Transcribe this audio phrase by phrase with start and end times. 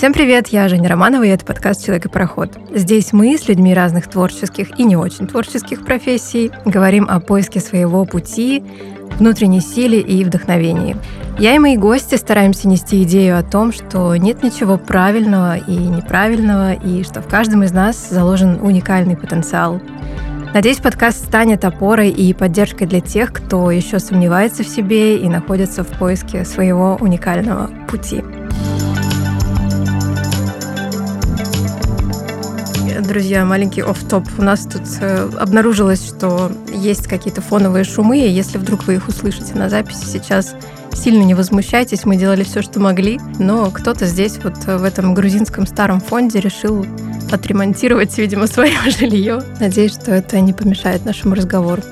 [0.00, 2.58] Всем привет, я Женя Романова, и это подкаст «Человек и пароход».
[2.74, 8.06] Здесь мы с людьми разных творческих и не очень творческих профессий говорим о поиске своего
[8.06, 8.64] пути,
[9.18, 10.96] внутренней силе и вдохновении.
[11.38, 16.72] Я и мои гости стараемся нести идею о том, что нет ничего правильного и неправильного,
[16.72, 19.82] и что в каждом из нас заложен уникальный потенциал.
[20.54, 25.84] Надеюсь, подкаст станет опорой и поддержкой для тех, кто еще сомневается в себе и находится
[25.84, 28.22] в поиске своего уникального пути.
[33.10, 38.30] Друзья, маленький оф топ У нас тут э, обнаружилось, что есть какие-то фоновые шумы, и
[38.30, 40.54] если вдруг вы их услышите на записи сейчас,
[40.92, 45.66] сильно не возмущайтесь, мы делали все, что могли, но кто-то здесь вот в этом грузинском
[45.66, 46.86] старом фонде решил
[47.32, 49.42] отремонтировать, видимо, свое жилье.
[49.58, 51.82] Надеюсь, что это не помешает нашему разговору.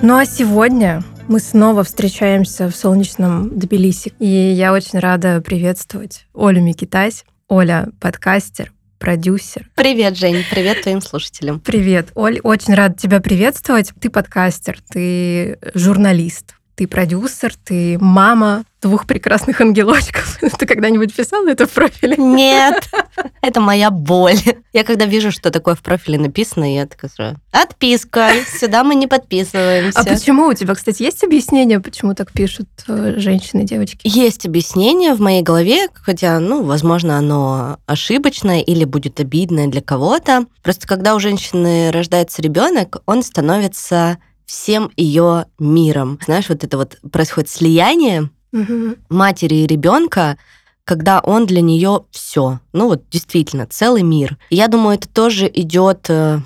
[0.00, 4.14] Ну а сегодня мы снова встречаемся в солнечном Тбилиси.
[4.18, 7.26] И я очень рада приветствовать Олю Микитась.
[7.48, 9.70] Оля— подкастер, продюсер.
[9.74, 11.60] Привет, Жень, привет твоим слушателям.
[11.60, 13.92] Привет, Оль, очень рад тебя приветствовать.
[14.00, 20.38] Ты подкастер, ты журналист, ты продюсер, ты мама двух прекрасных ангелочков.
[20.58, 22.16] Ты когда-нибудь писала это в профиле?
[22.18, 22.88] Нет,
[23.42, 24.38] это моя боль.
[24.72, 29.06] Я когда вижу, что такое в профиле написано, я такая сразу, отписка, сюда мы не
[29.06, 29.98] подписываемся.
[29.98, 30.46] А почему?
[30.46, 34.00] У тебя, кстати, есть объяснение, почему так пишут э, женщины, девочки?
[34.04, 40.44] Есть объяснение в моей голове, хотя, ну, возможно, оно ошибочное или будет обидное для кого-то.
[40.62, 46.18] Просто когда у женщины рождается ребенок, он становится всем ее миром.
[46.24, 48.96] Знаешь, вот это вот происходит слияние угу.
[49.08, 50.38] матери и ребенка,
[50.84, 52.60] когда он для нее все.
[52.72, 54.38] Ну вот действительно, целый мир.
[54.50, 56.38] И я думаю, это тоже идет э,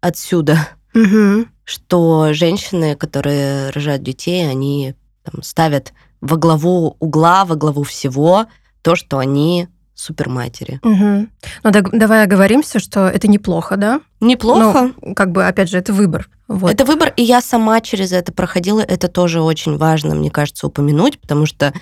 [0.00, 1.46] отсюда, угу.
[1.64, 8.46] что женщины, которые рожают детей, они там, ставят во главу угла, во главу всего
[8.82, 10.78] то, что они суперматери.
[10.82, 11.26] Угу.
[11.64, 14.00] Ну так давай оговоримся, что это неплохо, да?
[14.20, 14.92] Неплохо.
[15.02, 16.28] Ну, как бы, опять же, это выбор.
[16.46, 16.70] Вот.
[16.70, 18.80] Это выбор, и я сама через это проходила.
[18.80, 21.72] Это тоже очень важно, мне кажется, упомянуть, потому что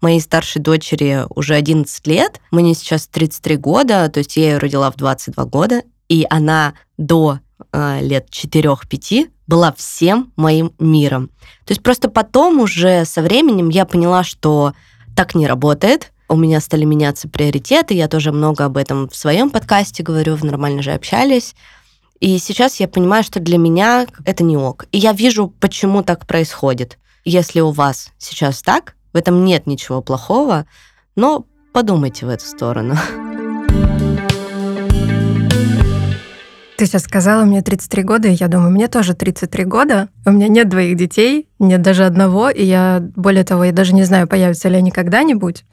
[0.00, 4.90] моей старшей дочери уже 11 лет, мне сейчас 33 года, то есть я ее родила
[4.90, 7.38] в 22 года, и она до
[7.72, 11.28] э, лет 4-5 была всем моим миром.
[11.64, 14.74] То есть просто потом уже со временем я поняла, что
[15.14, 19.50] так не работает, у меня стали меняться приоритеты, я тоже много об этом в своем
[19.50, 21.54] подкасте говорю, в «Нормально же общались»,
[22.20, 24.86] и сейчас я понимаю, что для меня это не ок.
[24.92, 26.98] И я вижу, почему так происходит.
[27.24, 30.66] Если у вас сейчас так, в этом нет ничего плохого,
[31.16, 32.94] но подумайте в эту сторону.
[36.78, 40.08] Ты сейчас сказала, мне 33 года, и я думаю, мне тоже 33 года.
[40.24, 44.04] У меня нет двоих детей, нет даже одного, и я, более того, я даже не
[44.04, 45.64] знаю, появятся ли они когда-нибудь.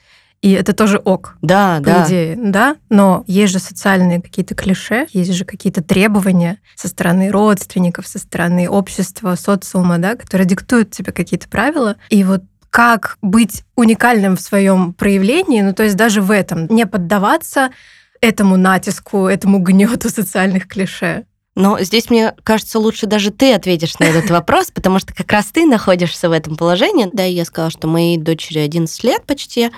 [0.42, 1.36] И это тоже ок.
[1.42, 2.08] Да, по да.
[2.08, 2.78] идее, да.
[2.90, 8.70] Но есть же социальные какие-то клише, есть же какие-то требования со стороны родственников, со стороны
[8.70, 11.98] общества, социума, да, которые диктуют тебе какие-то правила.
[12.10, 16.86] И вот как быть уникальным в своем проявлении, ну то есть даже в этом, не
[16.86, 17.72] поддаваться
[18.22, 21.26] этому натиску, этому гнету социальных клише.
[21.56, 25.48] Но здесь, мне кажется, лучше даже ты ответишь на этот вопрос, потому что как раз
[25.48, 27.10] ты находишься в этом положении.
[27.12, 29.72] Да, я сказала, что моей дочери 11 лет почти,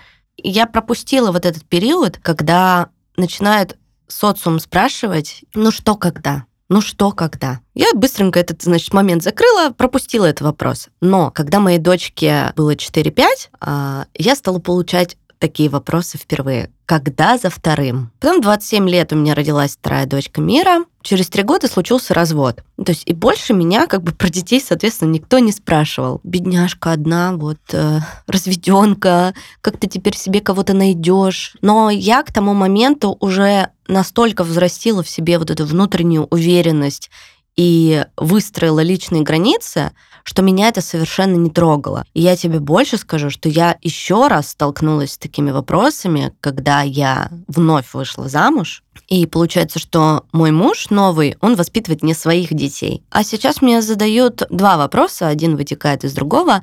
[0.43, 6.45] я пропустила вот этот период, когда начинают социум спрашивать, ну что когда?
[6.69, 7.59] Ну что когда?
[7.73, 10.87] Я быстренько этот, значит, момент закрыла, пропустила этот вопрос.
[11.01, 13.25] Но когда моей дочке было 4-5,
[13.59, 16.69] а, я стала получать такие вопросы впервые.
[16.85, 18.11] Когда за вторым?
[18.19, 20.85] Потом 27 лет у меня родилась вторая дочка Мира.
[21.01, 22.63] Через три года случился развод.
[22.77, 26.21] То есть и больше меня как бы про детей, соответственно, никто не спрашивал.
[26.23, 31.57] Бедняжка одна, вот э, разведенка, как ты теперь себе кого-то найдешь.
[31.61, 37.09] Но я к тому моменту уже настолько взрастила в себе вот эту внутреннюю уверенность
[37.55, 39.91] и выстроила личные границы,
[40.23, 42.05] что меня это совершенно не трогало.
[42.13, 47.29] И я тебе больше скажу, что я еще раз столкнулась с такими вопросами, когда я
[47.47, 48.83] вновь вышла замуж.
[49.07, 53.03] И получается, что мой муж новый, он воспитывает не своих детей.
[53.09, 56.61] А сейчас мне задают два вопроса, один вытекает из другого.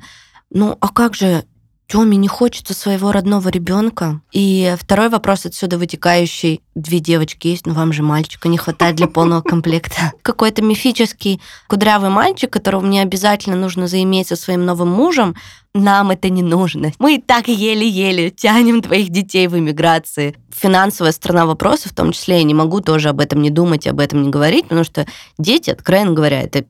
[0.49, 1.45] Ну, а как же
[1.89, 4.21] Тёме не хочется своего родного ребенка.
[4.31, 6.61] И второй вопрос отсюда вытекающий.
[6.75, 10.13] Две девочки есть, но вам же мальчика не хватает для полного комплекта.
[10.21, 15.35] Какой-то мифический кудрявый мальчик, которого мне обязательно нужно заиметь со своим новым мужем,
[15.73, 16.91] нам это не нужно.
[16.99, 20.35] Мы и так еле-еле тянем твоих детей в эмиграции.
[20.55, 23.99] Финансовая сторона вопроса, в том числе, я не могу тоже об этом не думать, об
[23.99, 25.07] этом не говорить, потому что
[25.39, 26.65] дети, откровенно говоря, это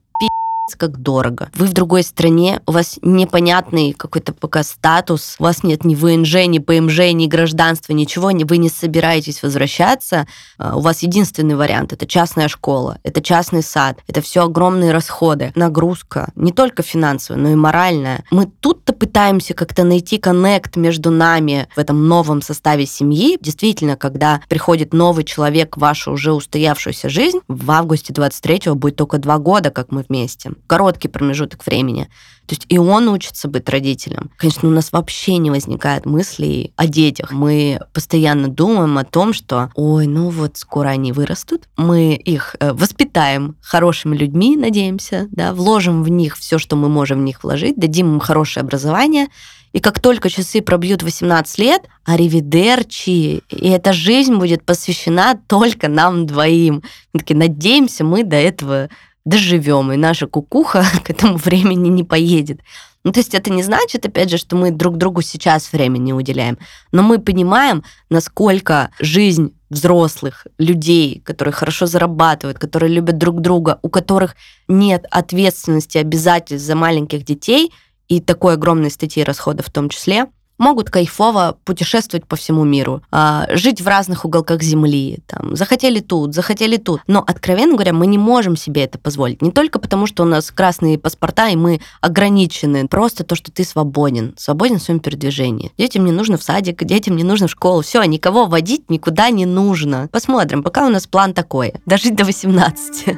[0.76, 1.50] как дорого.
[1.54, 6.46] Вы в другой стране, у вас непонятный какой-то пока статус, у вас нет ни ВНЖ,
[6.46, 10.26] ни ПМЖ, ни гражданства, ничего, вы не собираетесь возвращаться.
[10.58, 15.52] А, у вас единственный вариант– это частная школа, это частный сад, это все огромные расходы,
[15.54, 18.24] нагрузка, не только финансовая, но и моральная.
[18.30, 23.38] Мы тут-то пытаемся как-то найти коннект между нами в этом новом составе семьи.
[23.40, 29.18] Действительно, когда приходит новый человек в вашу уже устоявшуюся жизнь, в августе 23-го будет только
[29.18, 30.52] два года, как мы вместе.
[30.66, 32.08] Короткий промежуток времени.
[32.50, 34.32] То есть и он учится быть родителем.
[34.36, 37.30] Конечно, у нас вообще не возникает мыслей о детях.
[37.30, 42.72] Мы постоянно думаем о том, что, ой, ну вот скоро они вырастут, мы их э,
[42.72, 47.76] воспитаем хорошими людьми, надеемся, да, вложим в них все, что мы можем в них вложить,
[47.76, 49.28] дадим им хорошее образование,
[49.72, 56.26] и как только часы пробьют 18 лет, аривидерчи, и эта жизнь будет посвящена только нам
[56.26, 56.82] двоим.
[57.12, 58.88] Мы такие, надеемся, мы до этого
[59.24, 62.60] доживем, и наша кукуха к этому времени не поедет.
[63.02, 66.58] Ну, то есть это не значит, опять же, что мы друг другу сейчас времени уделяем,
[66.92, 73.88] но мы понимаем, насколько жизнь взрослых людей, которые хорошо зарабатывают, которые любят друг друга, у
[73.88, 74.36] которых
[74.68, 77.72] нет ответственности, обязательств за маленьких детей
[78.08, 80.26] и такой огромной статьи расходов в том числе,
[80.60, 86.34] могут кайфово путешествовать по всему миру, а, жить в разных уголках Земли, там, захотели тут,
[86.34, 87.00] захотели тут.
[87.06, 89.42] Но, откровенно говоря, мы не можем себе это позволить.
[89.42, 92.86] Не только потому, что у нас красные паспорта, и мы ограничены.
[92.86, 94.34] Просто то, что ты свободен.
[94.36, 95.72] Свободен в своем передвижении.
[95.78, 97.80] Детям не нужно в садик, детям не нужно в школу.
[97.80, 100.08] Все, никого водить никуда не нужно.
[100.12, 101.72] Посмотрим, пока у нас план такой.
[101.86, 103.16] Дожить до 18.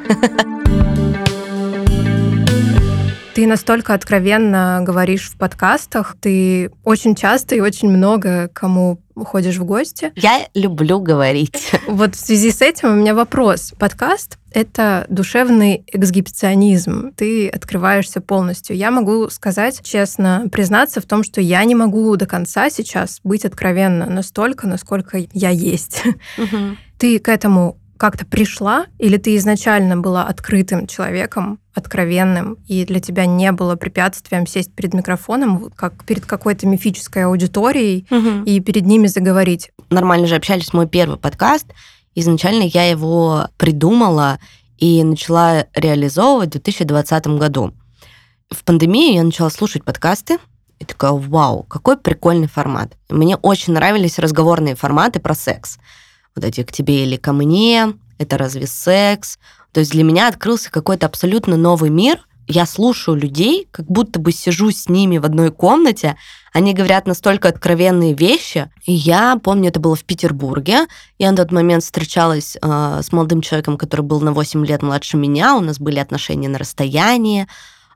[3.34, 9.64] Ты настолько откровенно говоришь в подкастах, ты очень часто и очень много кому уходишь в
[9.64, 10.12] гости.
[10.16, 11.72] Я люблю говорить.
[11.86, 13.72] Вот в связи с этим у меня вопрос.
[13.78, 17.12] Подкаст— это душевный эксгибиционизм.
[17.14, 18.76] Ты открываешься полностью.
[18.76, 23.44] Я могу сказать, честно, признаться в том, что я не могу до конца сейчас быть
[23.46, 26.02] откровенна настолько, насколько я есть.
[26.38, 26.76] Угу.
[26.98, 33.26] Ты к этому как-то пришла, или ты изначально была открытым человеком, откровенным, и для тебя
[33.26, 38.44] не было препятствием сесть перед микрофоном, как перед какой-то мифической аудиторией, угу.
[38.44, 39.70] и перед ними заговорить?
[39.90, 41.66] Нормально же общались мой первый подкаст.
[42.14, 44.38] Изначально я его придумала
[44.78, 47.72] и начала реализовывать в 2020 году.
[48.50, 50.38] В пандемию я начала слушать подкасты,
[50.78, 52.96] и такая, вау, какой прикольный формат.
[53.08, 55.78] Мне очень нравились разговорные форматы про секс
[56.34, 59.38] вот эти «к тебе или ко мне», «это разве секс?».
[59.72, 62.18] То есть для меня открылся какой-то абсолютно новый мир.
[62.46, 66.16] Я слушаю людей, как будто бы сижу с ними в одной комнате,
[66.52, 68.70] они говорят настолько откровенные вещи.
[68.84, 70.86] И я помню, это было в Петербурге.
[71.18, 75.16] Я на тот момент встречалась э, с молодым человеком, который был на 8 лет младше
[75.16, 75.56] меня.
[75.56, 77.46] У нас были отношения на расстоянии.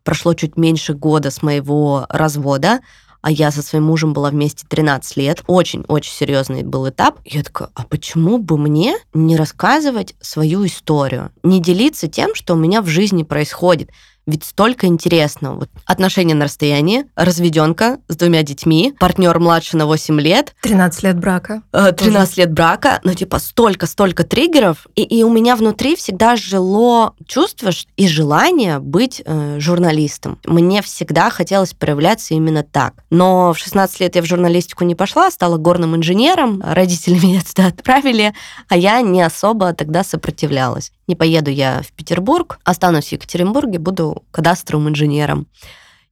[0.05, 2.81] Прошло чуть меньше года с моего развода
[3.27, 5.43] а я со своим мужем была вместе 13 лет.
[5.49, 7.19] Очень-очень серьезный был этап.
[7.25, 11.33] Я такая, а почему бы мне не рассказывать свою историю?
[11.43, 13.91] Не делиться тем, что у меня в жизни происходит?
[14.27, 15.61] Ведь столько интересного.
[15.61, 20.55] Вот отношения на расстоянии, разведенка с двумя детьми, партнер младше на 8 лет.
[20.63, 21.63] 13 лет брака.
[21.73, 24.89] 13 э, лет брака, ну типа столько-столько триггеров.
[24.97, 30.41] И, и у меня внутри всегда жило чувство и желание быть э, журналистом.
[30.45, 32.95] Мне всегда хотелось проявляться именно так.
[33.11, 36.61] Но в 16 лет я в журналистику не пошла, стала горным инженером.
[36.65, 38.35] Родители меня туда отправили,
[38.69, 40.91] а я не особо тогда сопротивлялась.
[41.07, 45.47] Не поеду я в Петербург, останусь в Екатеринбурге, буду кадастровым инженером.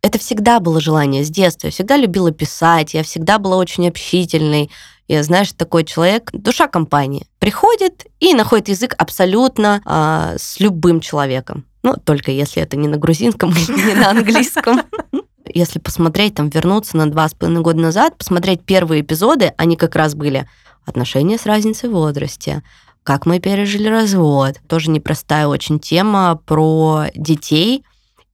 [0.03, 1.69] Это всегда было желание с детства.
[1.69, 4.71] Я всегда любила писать, я всегда была очень общительной.
[5.09, 7.27] Я, знаешь, такой человек, душа компании.
[7.39, 11.65] Приходит и находит язык абсолютно э, с любым человеком.
[11.83, 14.83] Ну, только если это не на грузинском или не на английском.
[15.47, 19.95] Если посмотреть, там, вернуться на два с половиной года назад, посмотреть первые эпизоды, они как
[19.95, 20.49] раз были
[20.87, 22.63] отношения с разницей в возрасте,
[23.03, 24.57] как мы пережили развод.
[24.67, 27.85] Тоже непростая очень тема про детей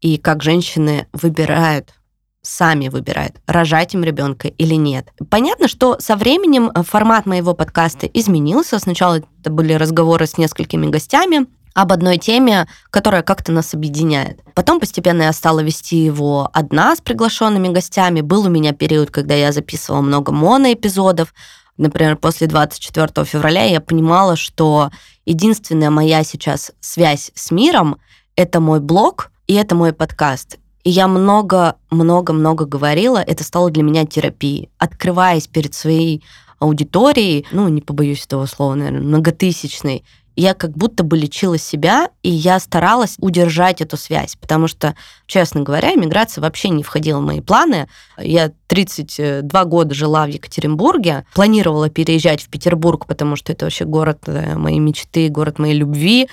[0.01, 1.95] и как женщины выбирают
[2.43, 5.09] сами выбирают, рожать им ребенка или нет.
[5.29, 8.79] Понятно, что со временем формат моего подкаста изменился.
[8.79, 14.41] Сначала это были разговоры с несколькими гостями об одной теме, которая как-то нас объединяет.
[14.55, 18.23] Потом постепенно я стала вести его одна с приглашенными гостями.
[18.23, 21.33] Был у меня период, когда я записывала много моноэпизодов,
[21.77, 24.91] например, после 24 февраля я понимала, что
[25.25, 27.99] единственная моя сейчас связь с миром—
[28.37, 30.61] это мой блог и это мой подкаст.
[30.85, 34.69] И я много-много-много говорила, это стало для меня терапией.
[34.79, 36.23] Открываясь перед своей
[36.61, 40.05] аудиторией, ну, не побоюсь этого слова, наверное, многотысячной,
[40.37, 44.95] я как будто бы лечила себя, и я старалась удержать эту связь, потому что,
[45.27, 47.89] честно говоря, иммиграция вообще не входила в мои планы.
[48.17, 54.21] Я 32 года жила в Екатеринбурге, планировала переезжать в Петербург, потому что это вообще город
[54.27, 56.29] э, моей мечты, город моей любви,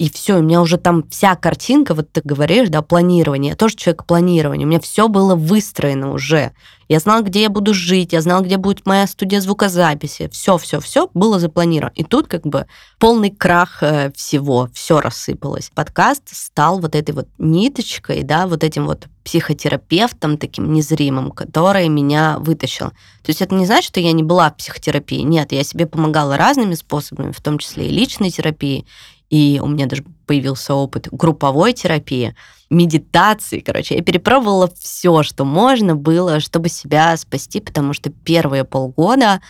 [0.00, 3.50] и все, у меня уже там вся картинка, вот ты говоришь, да, планирование.
[3.50, 4.64] Я тоже человек планирования.
[4.64, 6.52] У меня все было выстроено уже.
[6.88, 10.30] Я знала, где я буду жить, я знала, где будет моя студия звукозаписи.
[10.32, 11.92] Все, все, все было запланировано.
[11.96, 12.66] И тут как бы
[12.98, 15.70] полный крах э, всего, все рассыпалось.
[15.74, 22.38] Подкаст стал вот этой вот ниточкой, да, вот этим вот психотерапевтом таким незримым, который меня
[22.38, 22.88] вытащил.
[22.88, 25.20] То есть это не значит, что я не была в психотерапии.
[25.20, 28.86] Нет, я себе помогала разными способами, в том числе и личной терапии,
[29.30, 32.34] и у меня даже появился опыт групповой терапии,
[32.68, 33.96] медитации, короче.
[33.96, 39.40] Я перепробовала все, что можно было, чтобы себя спасти, потому что первые полгода,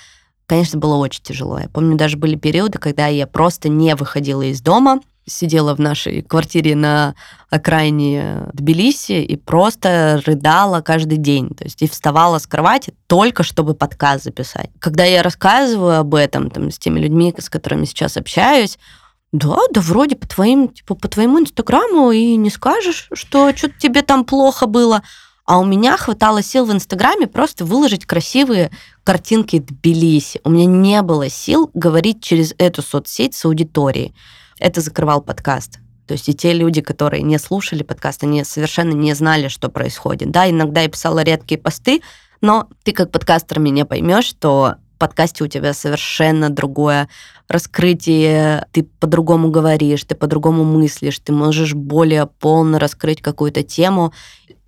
[0.46, 1.58] конечно, было очень тяжело.
[1.58, 6.22] Я помню, даже были периоды, когда я просто не выходила из дома, сидела в нашей
[6.22, 7.14] квартире на
[7.48, 11.50] окраине Тбилиси и просто рыдала каждый день.
[11.50, 14.70] То есть и вставала с кровати только чтобы подкаст записать.
[14.78, 18.78] Когда я рассказываю об этом там, с теми людьми, с которыми сейчас общаюсь,
[19.32, 24.02] да, да, вроде по твоим, типа, по твоему инстаграму и не скажешь, что что-то тебе
[24.02, 25.02] там плохо было.
[25.46, 28.70] А у меня хватало сил в Инстаграме просто выложить красивые
[29.04, 30.40] картинки Тбилиси.
[30.44, 34.14] У меня не было сил говорить через эту соцсеть с аудиторией.
[34.58, 35.78] Это закрывал подкаст.
[36.06, 40.30] То есть и те люди, которые не слушали подкаст, они совершенно не знали, что происходит.
[40.30, 42.02] Да, иногда я писала редкие посты,
[42.40, 47.08] но ты как подкастер меня поймешь, что подкасте у тебя совершенно другое
[47.48, 54.12] раскрытие, ты по-другому говоришь, ты по-другому мыслишь, ты можешь более полно раскрыть какую-то тему,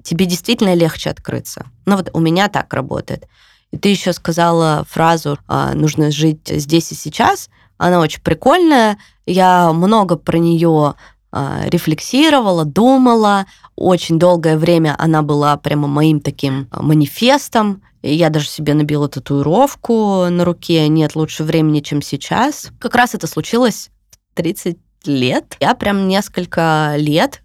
[0.03, 1.67] тебе действительно легче открыться.
[1.87, 3.29] Ну вот у меня так работает.
[3.71, 7.49] И ты еще сказала фразу «А, «нужно жить здесь и сейчас».
[7.79, 8.99] Она очень прикольная.
[9.27, 10.95] Я много про нее
[11.33, 13.47] рефлексировала, думала.
[13.77, 17.83] Очень долгое время она была прямо моим таким манифестом.
[18.03, 22.71] Я даже себе набила татуировку на руке «Нет лучше времени, чем сейчас».
[22.79, 25.57] Как раз это случилось в 30 лет.
[25.61, 27.43] Я прям несколько лет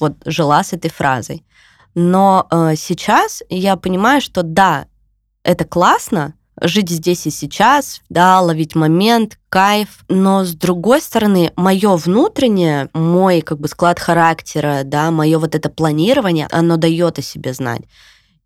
[0.00, 1.44] вот жила с этой фразой.
[1.94, 4.86] Но э, сейчас я понимаю, что да,
[5.42, 10.04] это классно, жить здесь и сейчас, да, ловить момент, кайф.
[10.08, 15.68] Но с другой стороны, мое внутреннее, мой как бы склад характера, да, мое вот это
[15.68, 17.82] планирование, оно дает о себе знать.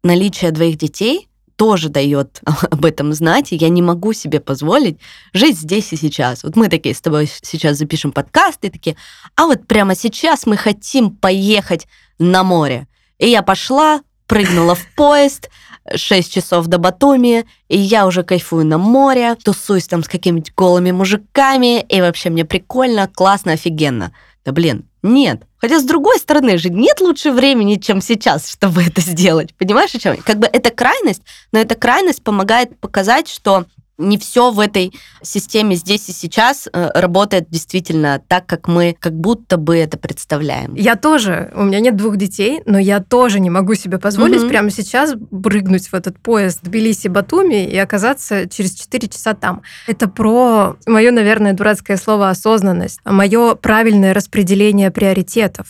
[0.02, 2.40] Наличие двоих детей тоже дает
[2.70, 4.98] об этом знать, и я не могу себе позволить
[5.32, 6.42] жить здесь и сейчас.
[6.42, 8.96] Вот мы такие с тобой сейчас запишем подкаст, и такие,
[9.36, 11.86] а вот прямо сейчас мы хотим поехать
[12.18, 12.88] на море.
[13.18, 14.02] И я пошла,
[14.32, 15.50] прыгнула в поезд,
[15.94, 20.90] 6 часов до Батуми, и я уже кайфую на море, тусуюсь там с какими-нибудь голыми
[20.90, 24.12] мужиками, и вообще мне прикольно, классно, офигенно.
[24.46, 25.42] Да блин, нет.
[25.58, 29.54] Хотя, с другой стороны же, нет лучше времени, чем сейчас, чтобы это сделать.
[29.54, 30.16] Понимаешь, о чем?
[30.16, 31.22] Как бы это крайность,
[31.52, 33.66] но эта крайность помогает показать, что
[34.02, 34.92] не все в этой
[35.22, 40.74] системе здесь и сейчас э, работает действительно так, как мы как будто бы это представляем.
[40.74, 44.48] Я тоже, у меня нет двух детей, но я тоже не могу себе позволить mm-hmm.
[44.48, 49.62] прямо сейчас прыгнуть в этот поезд Тбилиси-Батуми и оказаться через 4 часа там.
[49.86, 55.66] Это про мое, наверное, дурацкое слово осознанность, мое правильное распределение приоритетов.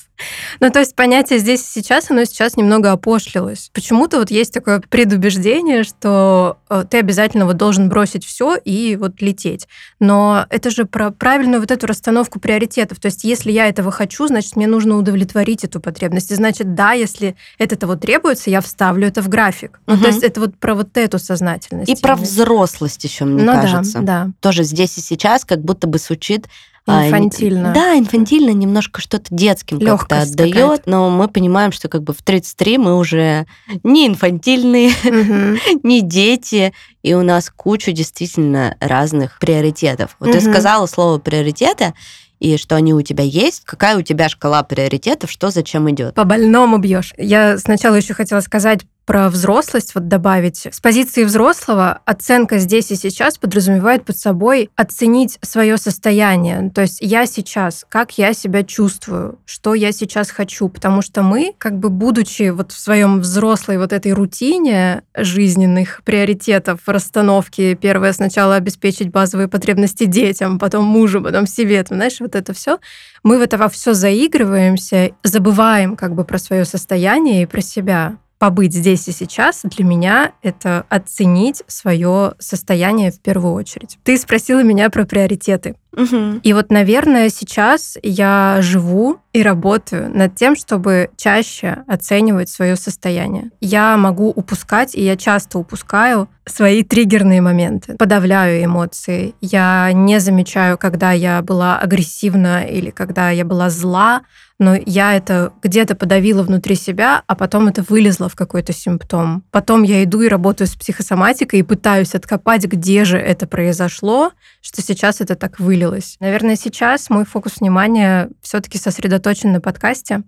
[0.61, 3.71] Ну, то есть понятие здесь и сейчас, оно сейчас немного опошлилось.
[3.73, 9.21] Почему-то вот есть такое предубеждение, что э, ты обязательно вот должен бросить все и вот
[9.21, 9.69] лететь.
[10.01, 12.99] Но это же про правильную вот эту расстановку приоритетов.
[13.01, 16.31] То есть если я этого хочу, значит, мне нужно удовлетворить эту потребность.
[16.31, 19.81] И значит, да, если это того требуется, я вставлю это в график.
[19.87, 19.97] Угу.
[19.97, 21.91] Ну, то есть это вот про вот эту сознательность.
[21.91, 24.01] И про взрослость еще, мне ну, кажется.
[24.01, 24.31] Да, да.
[24.41, 26.49] Тоже здесь и сейчас как будто бы звучит
[26.87, 27.73] а, инфантильно.
[27.73, 32.79] Да, инфантильно, немножко что-то детским как-то отдает, но мы понимаем, что как бы в 33
[32.79, 33.47] мы уже
[33.85, 34.91] не инфантильные,
[35.83, 36.73] не дети,
[37.03, 40.17] и у нас куча действительно разных приоритетов.
[40.19, 41.95] Вот ты сказала слово приоритеты,
[42.43, 46.17] и что они у тебя есть, какая у тебя шкала приоритетов, что зачем идет.
[46.17, 47.15] По больному бьешь.
[47.17, 50.67] Я сначала еще хотела сказать про взрослость вот добавить.
[50.71, 56.71] С позиции взрослого оценка здесь и сейчас подразумевает под собой оценить свое состояние.
[56.75, 60.69] То есть я сейчас, как я себя чувствую, что я сейчас хочу.
[60.69, 66.81] Потому что мы, как бы будучи вот в своем взрослой вот этой рутине жизненных приоритетов,
[66.87, 72.53] расстановки, первое сначала обеспечить базовые потребности детям, потом мужу, потом себе, там, знаешь, вот это
[72.53, 72.79] все,
[73.23, 78.17] мы в это во все заигрываемся, забываем как бы про свое состояние и про себя
[78.43, 84.01] побыть здесь и сейчас для меня это оценить свое состояние в первую очередь.
[84.03, 85.77] Ты спросила меня про приоритеты.
[85.97, 86.41] Мгм.
[86.43, 93.51] И вот, наверное, сейчас я живу и работаю над тем, чтобы чаще оценивать свое состояние.
[93.61, 99.35] Я могу упускать, и я часто упускаю свои триггерные моменты, подавляю эмоции.
[99.41, 104.23] Я не замечаю, когда я была агрессивна или когда я была зла,
[104.59, 109.45] но я это где-то подавила внутри себя, а потом это вылезло в какой-то симптом.
[109.51, 114.81] Потом я иду и работаю с психосоматикой и пытаюсь откопать, где же это произошло, что
[114.81, 116.17] сейчас это так вылилось.
[116.21, 120.23] Наверное, сейчас мой фокус внимания все-таки сосредоточен на подкасте.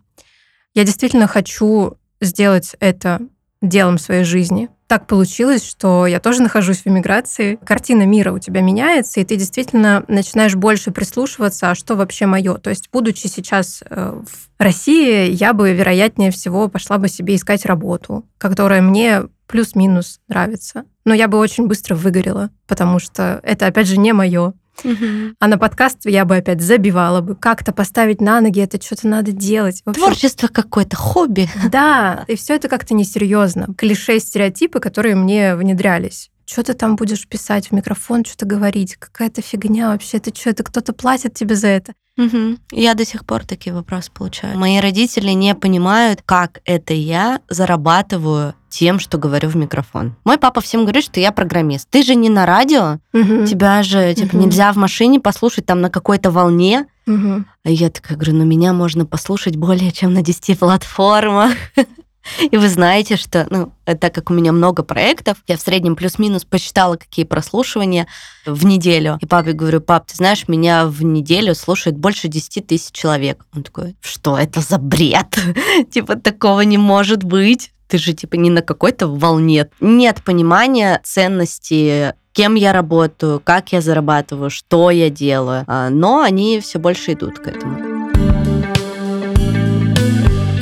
[0.75, 3.21] Я действительно хочу сделать это
[3.63, 4.69] делом своей жизни.
[4.87, 7.59] Так получилось, что я тоже нахожусь в эмиграции.
[7.65, 12.57] Картина мира у тебя меняется, и ты действительно начинаешь больше прислушиваться, а что вообще мое.
[12.57, 17.65] То есть, будучи сейчас э, в России, я бы, вероятнее всего, пошла бы себе искать
[17.65, 20.85] работу, которая мне плюс-минус нравится.
[21.07, 24.53] Но я бы очень быстро выгорела, потому что это, опять же, не мое.
[24.83, 25.37] Мгм.
[25.39, 27.37] А на подкаст я бы опять забивала бы.
[27.37, 29.83] Как-то поставить на ноги, это что-то надо делать.
[29.85, 31.49] В общем, Творчество какое-то, хобби.
[31.71, 33.69] да, и все это как-то несерьезно.
[33.77, 36.31] Клише, стереотипы, которые мне внедрялись.
[36.47, 38.97] Что ты там будешь писать в микрофон, что-то говорить?
[38.97, 40.19] Какая-то фигня вообще.
[40.19, 41.95] Это что, это кто-то платит тебе за это?
[42.17, 42.59] Мгм.
[42.71, 44.57] Я до сих пор такие вопросы получаю.
[44.59, 50.17] Мои родители не понимают, как это я зарабатываю тем, что говорю в микрофон.
[50.25, 51.89] Мой папа всем говорит, что я программист.
[51.91, 53.47] Ты же не на радио, Мгм.
[53.47, 54.47] тебя же типа, Мгм.
[54.47, 56.87] нельзя в машине послушать там на какой-то волне.
[57.07, 57.47] Мгм.
[57.65, 61.53] А я такая говорю, ну меня можно послушать более чем на 10 платформах.
[62.51, 65.95] И вы знаете, что, ну, э, так как у меня много проектов, я в среднем
[65.95, 68.07] плюс-минус посчитала, какие прослушивания
[68.47, 69.19] в неделю.
[69.21, 73.45] И папе говорю, пап, ты знаешь, меня в неделю слушает больше 10 тысяч человек.
[73.55, 75.39] Он такой, что это за бред?
[75.93, 77.73] Типа такого не может быть.
[77.95, 79.69] Ты же типа не на какой-то волне.
[79.79, 85.63] Нет понимания ценности кем я работаю, как я зарабатываю, что я делаю.
[85.69, 87.94] А, Но они все больше идут к этому.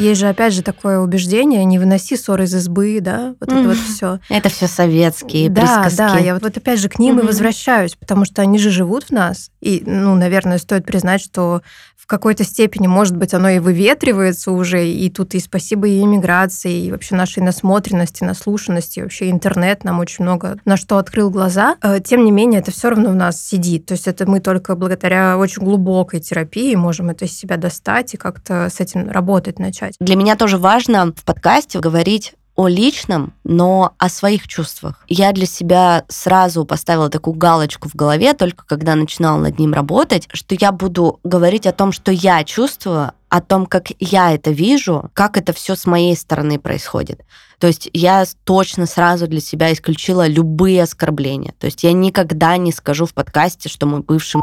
[0.02, 3.76] Есть же, опять же, такое убеждение, не выноси ссоры из избы, да, вот это вот
[3.76, 4.18] все.
[4.28, 5.97] Это все советские да, присказки.
[5.97, 9.04] да, я вот, вот опять же к ним и возвращаюсь, потому что они же живут
[9.04, 9.50] в нас.
[9.61, 11.62] И, ну, наверное, стоит признать, что
[12.02, 16.87] в какой-то степени, может быть, оно и выветривается уже, и тут и спасибо и иммиграции,
[16.87, 21.77] и вообще нашей насмотренности, наслушанности, и вообще интернет нам очень много на что открыл глаза.
[21.81, 23.87] Э, Тем не менее, это все равно в нас сидит.
[23.87, 28.16] То есть это мы только благодаря очень глубокой терапии можем это из себя достать и
[28.16, 29.91] как-то с этим работать начать.
[30.00, 35.02] Для меня тоже важно в подкасте говорить о личном, но о своих чувствах.
[35.09, 40.28] Я для себя сразу поставила такую галочку в голове, только когда начинала над ним работать,
[40.33, 45.11] что я буду говорить о том, что я чувствую, о том, как я это вижу,
[45.14, 47.22] как это все с моей стороны происходит.
[47.59, 51.55] То есть я точно сразу для себя исключила любые оскорбления.
[51.59, 54.42] То есть я никогда не скажу в подкасте, что мой бывший.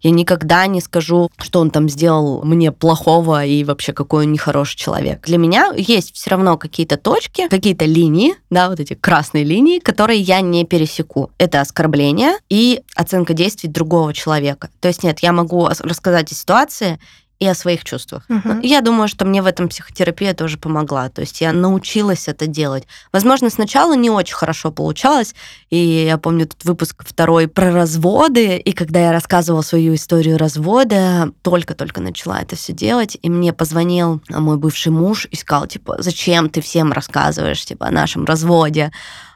[0.00, 4.76] Я никогда не скажу, что он там сделал мне плохого и вообще какой он нехороший
[4.76, 5.24] человек.
[5.24, 10.20] Для меня есть все равно какие-то точки, какие-то линии, да, вот эти красные линии, которые
[10.20, 11.30] я не пересеку.
[11.38, 14.70] Это оскорбление и оценка действий другого человека.
[14.80, 16.98] То есть нет, я могу рассказать о ситуации
[17.42, 18.22] и о своих чувствах.
[18.28, 18.60] Мгм.
[18.60, 21.08] Я думаю, что мне в этом психотерапия тоже помогла.
[21.08, 22.86] То есть я научилась это делать.
[23.12, 25.34] Возможно, сначала не очень хорошо получалось.
[25.68, 28.58] И я помню тот выпуск второй про разводы.
[28.58, 33.18] И когда я рассказывала свою историю развода, только-только начала это все делать.
[33.20, 37.90] И мне позвонил мой бывший муж и сказал, типа, зачем ты всем рассказываешь, типа, о
[37.90, 38.92] нашем разводе?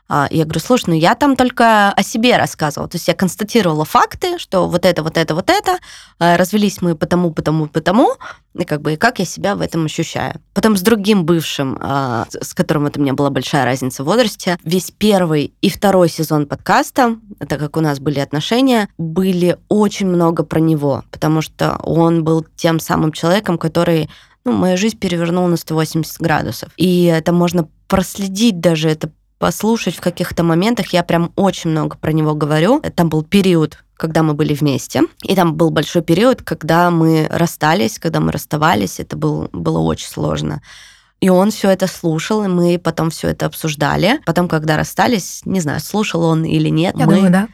[0.09, 2.89] А, Я говорю, слушай, ну я там только о себе рассказывала.
[2.89, 5.79] То есть я констатировала факты, что вот это, вот это, вот это.
[6.19, 8.15] А, Развелись мы потому, потому, потому.
[8.55, 10.41] И как бы и как я себя в этом ощущаю.
[10.55, 14.59] Потом с другим бывшим, а, с которым это у меня была большая разница в возрасте,
[14.65, 17.17] весь первый и второй сезон подкаста,
[17.49, 22.47] так как у нас были отношения, были очень много про него, потому что он был
[22.57, 24.09] тем самым человеком, который
[24.45, 26.71] ну, мою жизнь перевернул на 180 градусов.
[26.77, 30.93] И это можно проследить даже, это послушать в каких-то моментах.
[30.93, 32.81] Я прям очень много про него говорю.
[32.95, 37.99] Там был период, когда мы были вместе, и там был большой период, когда мы расстались,
[37.99, 39.01] когда мы расставались.
[39.01, 40.61] Это был, было очень сложно.
[41.21, 44.21] И он все это слушал, и мы потом все это обсуждали.
[44.27, 47.49] Потом, когда расстались, не знаю, слушал он или нет, Я мы, думаю, да.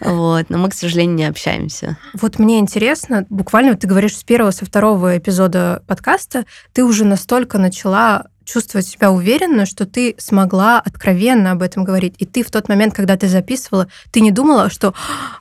[0.00, 1.96] вот, но мы, к сожалению, не общаемся.
[2.14, 7.58] Вот мне интересно, буквально ты говоришь с первого, со второго эпизода подкаста, ты уже настолько
[7.58, 12.14] начала чувствовать себя уверенно, что ты смогла откровенно об этом говорить.
[12.18, 14.94] И ты в тот момент, когда ты записывала, ты не думала, что,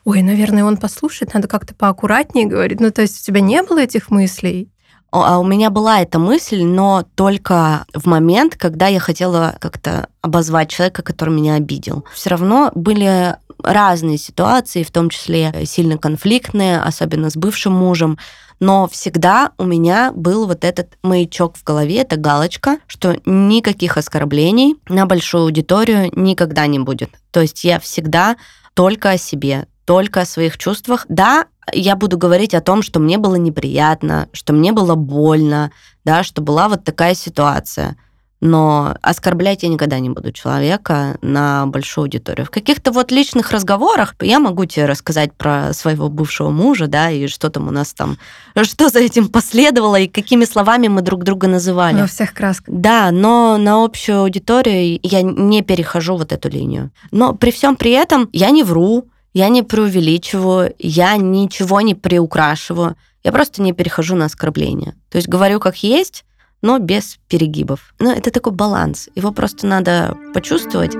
[0.06, 2.80] ой, наверное, он послушает, надо как-то поаккуратнее говорить.
[2.80, 4.70] Ну, то есть у тебя не было этих мыслей?
[5.12, 10.72] А у меня была эта мысль, но только в момент, когда я хотела как-то обозвать
[10.72, 12.04] человека, который меня обидел.
[12.14, 18.18] Все равно были разные ситуации, в том числе сильно конфликтные, особенно с бывшим мужем.
[18.60, 24.76] Но всегда у меня был вот этот маячок в голове, эта галочка, что никаких оскорблений
[24.88, 27.10] на большую аудиторию никогда не будет.
[27.32, 28.38] То есть я всегда
[28.74, 31.06] только о себе, только о своих чувствах.
[31.10, 35.72] Да, я буду говорить о том, что мне было неприятно, что мне было больно,
[36.06, 37.98] да, что была вот такая ситуация.
[38.46, 42.46] Но оскорблять я никогда не буду человека на большую аудиторию.
[42.46, 47.28] В каких-то вот личных разговорах я могу тебе рассказать про своего бывшего мужа, да, и
[47.28, 48.18] что там у нас там,
[48.64, 52.02] что за этим последовало, и какими словами мы друг друга называли.
[52.02, 52.76] Во всех красках.
[52.76, 56.92] Да, но на общую аудиторию я не перехожу вот эту линию.
[57.12, 62.98] Но при всем при этом я не вру, я не преувеличиваю, я ничего не приукрашиваю.
[63.24, 64.96] Я просто не перехожу на оскорбление.
[65.10, 66.26] То есть говорю как есть,
[66.64, 67.94] но без перегибов.
[68.00, 69.10] Но это такой баланс.
[69.14, 70.96] Его просто надо почувствовать.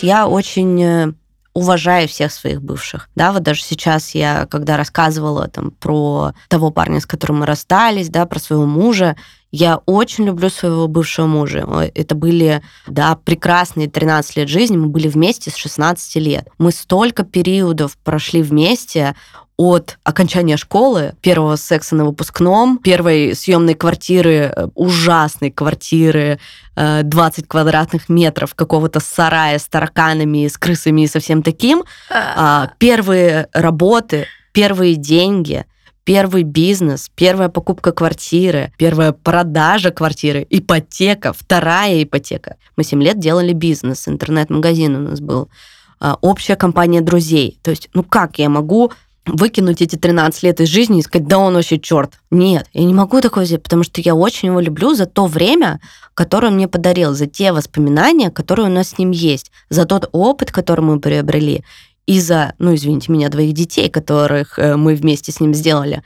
[0.00, 1.12] Я очень э,
[1.54, 3.08] уважаю всех своих бывших.
[3.14, 8.10] Да, вот даже сейчас я, когда рассказывала там про того парня, с которым мы расстались,
[8.10, 9.16] да, про своего мужа,
[9.50, 11.64] я очень люблю своего бывшего мужа.
[11.94, 14.76] Это были, да, прекрасные 13 лет жизни.
[14.76, 16.48] Мы были вместе с 16 лет.
[16.58, 19.14] Мы столько периодов прошли вместе
[19.56, 26.40] от окончания школы, первого секса на выпускном, первой съемной квартиры, э, ужасной квартиры,
[26.76, 32.64] 20 э, квадратных метров какого-то сарая с тараканами, с крысами и со всем таким, а.
[32.64, 35.64] А, первые работы, первые деньги,
[36.02, 42.56] первый бизнес, первая покупка квартиры, первая продажа квартиры, ипотека, вторая ипотека.
[42.76, 45.48] Мы 7 лет делали бизнес, интернет-магазин у нас был,
[46.00, 47.58] а, общая компания друзей.
[47.62, 48.92] То есть, ну как я могу
[49.26, 52.20] выкинуть эти 13 лет из жизни и сказать, да он вообще черт.
[52.30, 55.80] Нет, я не могу такое сделать, потому что я очень его люблю за то время,
[56.14, 60.08] которое он мне подарил, за те воспоминания, которые у нас с ним есть, за тот
[60.12, 61.64] опыт, который мы приобрели
[62.06, 66.02] и за, ну, извините меня, двоих детей, которых э, мы вместе с ним сделали.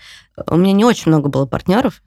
[0.47, 2.03] У меня не очень много было партнеров.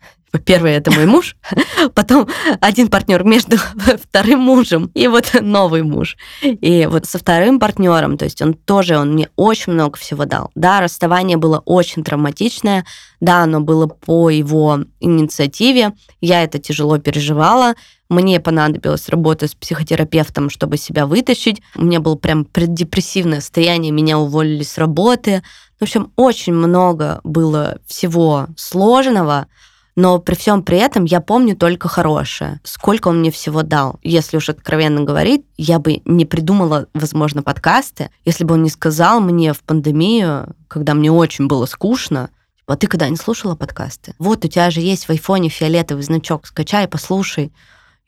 [0.46, 1.36] Первый это мой муж,
[1.94, 2.28] потом
[2.62, 3.58] один партнер между
[4.04, 6.16] вторым мужем и вот новый муж.
[6.42, 10.52] И вот со вторым партнером, то есть он тоже, он мне очень много всего дал.
[10.56, 12.86] Да, расставание было очень травматичное,
[13.20, 17.76] да, оно было по его инициативе, я это тяжело переживала,
[18.12, 21.62] мне понадобилась работа с психотерапевтом, чтобы себя вытащить.
[21.78, 25.44] У меня было прям преддепрессивное состояние, меня уволили с работы.
[25.80, 29.48] В общем, очень много было всего сложного,
[29.96, 32.60] но при всем при этом я помню только хорошее.
[32.64, 34.00] Сколько он мне всего дал.
[34.04, 39.20] Если уж откровенно говорить, я бы не придумала, возможно, подкасты, если бы он не сказал
[39.20, 42.30] мне в пандемию, когда мне очень было скучно,
[42.72, 44.16] типа, а ты когда не слушала подкасты?
[44.18, 47.52] Вот у тебя же есть в айфоне фиолетовый значок, скачай, послушай.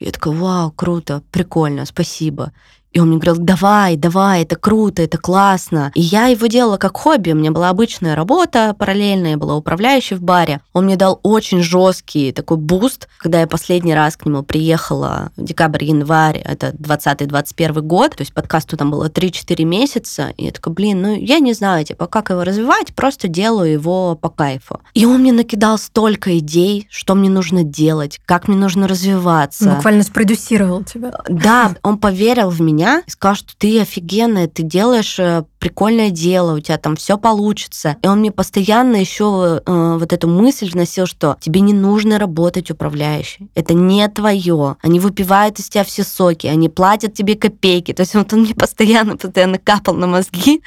[0.00, 2.52] Я такая, вау, круто, прикольно, спасибо.
[2.94, 5.90] И он мне говорил, давай, давай, это круто, это классно.
[5.94, 7.32] И я его делала как хобби.
[7.32, 10.60] У меня была обычная работа параллельная, я была управляющей в баре.
[10.72, 15.42] Он мне дал очень жесткий такой boost, когда я последний раз к нему приехала в
[15.42, 21.02] декабрь-январь, это 20-21 год, то есть подкасту там было 3-4 месяца, и я такая, блин,
[21.02, 24.80] ну я не знаю, типа, как его развивать, просто делаю его по кайфу.
[24.94, 29.70] И он мне накидал столько идей, что мне нужно делать, как мне нужно развиваться.
[29.70, 31.12] Буквально спродюсировал тебя.
[31.28, 36.10] Да, он поверил в меня, меня и сказал, что ты офигенная, ты делаешь э, прикольное
[36.10, 37.96] дело, у тебя там все получится.
[38.02, 42.70] И он мне постоянно еще э, вот эту мысль вносил, что тебе не нужно работать
[42.70, 43.48] управляющей.
[43.54, 44.76] Это не твое.
[44.82, 47.92] Они выпивают из тебя все соки, они платят тебе копейки.
[47.92, 50.62] То есть вот он мне постоянно, постоянно капал на мозги.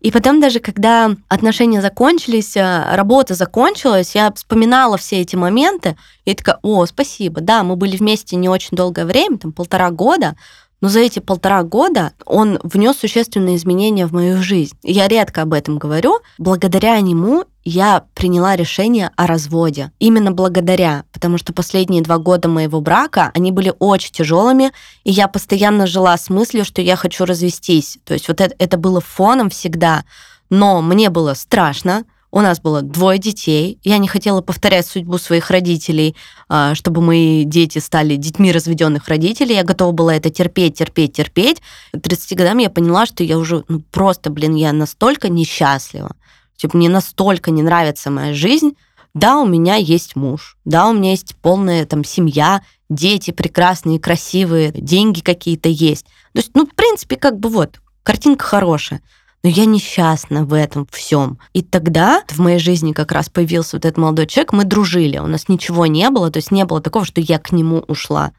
[0.00, 6.34] И потом даже, когда отношения закончились, э, работа закончилась, я вспоминала все эти моменты, и
[6.34, 10.36] такая, о, спасибо, да, мы были вместе не очень долгое время, там полтора года,
[10.80, 14.76] но за эти полтора года он внес существенные изменения в мою жизнь.
[14.82, 16.20] Я редко об этом говорю.
[16.38, 19.92] Благодаря нему я приняла решение о разводе.
[19.98, 24.72] Именно благодаря, потому что последние два года моего брака, они были очень тяжелыми,
[25.04, 27.98] и я постоянно жила с мыслью, что я хочу развестись.
[28.04, 30.04] То есть вот это, это было фоном всегда.
[30.50, 33.78] Но мне было страшно, у нас было двое детей.
[33.82, 36.14] Я не хотела повторять судьбу своих родителей,
[36.48, 39.54] а, чтобы мои дети стали детьми разведенных родителей.
[39.54, 41.62] Я готова была это терпеть, терпеть, терпеть.
[41.92, 46.14] К 30 годам я поняла, что я уже ну, просто, блин, я настолько несчастлива.
[46.56, 48.72] Типа, мне настолько не нравится моя жизнь.
[49.14, 50.58] Да, у меня есть муж.
[50.64, 56.04] Да, у меня есть полная там семья, дети прекрасные, красивые, деньги какие-то есть.
[56.04, 59.00] То есть, ну, в принципе, как бы вот, картинка хорошая.
[59.42, 61.38] Но я несчастна в этом всем.
[61.52, 65.26] И тогда в моей жизни как раз появился вот этот молодой человек, мы дружили, у
[65.26, 68.32] нас ничего не было, то есть не было такого, что я к нему ушла.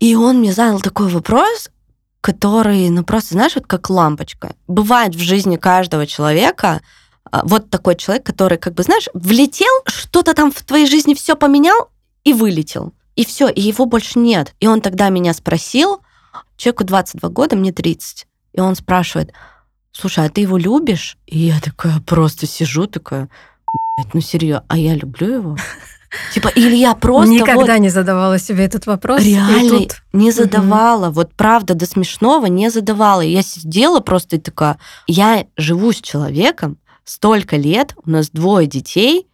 [0.00, 1.70] И он мне задал такой вопрос,
[2.20, 4.54] который, ну просто, знаешь, вот как лампочка.
[4.66, 6.80] Бывает в жизни каждого человека
[7.30, 11.36] а, вот такой человек, который, как бы, знаешь, влетел, что-то там в твоей жизни все
[11.36, 11.90] поменял
[12.24, 12.94] и вылетел.
[13.14, 14.54] И все, и его больше нет.
[14.60, 16.00] И он тогда меня спросил,
[16.56, 19.32] человеку 22 года, мне 30, и он спрашивает,
[19.96, 21.16] слушай, а ты его любишь?
[21.26, 23.28] И я такая просто сижу, такая,
[24.12, 25.56] ну серьезно, а я люблю его?
[26.32, 27.30] Типа, или я просто...
[27.30, 27.80] Никогда вот...
[27.80, 29.22] не задавала себе этот вопрос.
[29.22, 30.02] Реально тут...
[30.12, 31.06] не задавала.
[31.06, 31.14] Угу.
[31.14, 33.20] Вот правда, до смешного не задавала.
[33.20, 34.78] Я сидела просто и такая...
[35.06, 39.26] Я живу с человеком столько лет, у нас двое детей,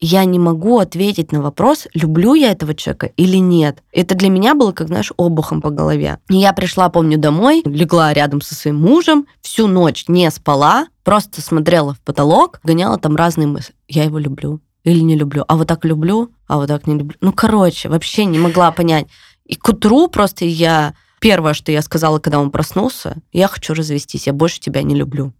[0.00, 3.82] я не могу ответить на вопрос, люблю я этого человека или нет.
[3.92, 6.18] Это для меня было, как, знаешь, обухом по голове.
[6.28, 11.40] И я пришла, помню, домой, легла рядом со своим мужем, всю ночь не спала, просто
[11.40, 13.74] смотрела в потолок, гоняла там разные мысли.
[13.88, 15.44] Я его люблю или не люблю.
[15.48, 17.16] А вот так люблю, а вот так не люблю.
[17.20, 19.06] Ну, короче, вообще не могла понять.
[19.44, 20.94] И к утру просто я...
[21.20, 25.32] Первое, что я сказала, когда он проснулся, я хочу развестись, я больше тебя не люблю.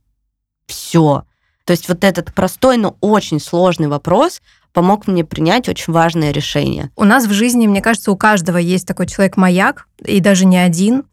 [0.66, 1.22] Все.
[1.68, 4.40] То есть вот этот простой, но очень сложный вопрос
[4.72, 6.90] помог мне принять очень важное решение.
[6.96, 11.04] У нас в жизни, мне кажется, у каждого есть такой человек-маяк, и даже не один.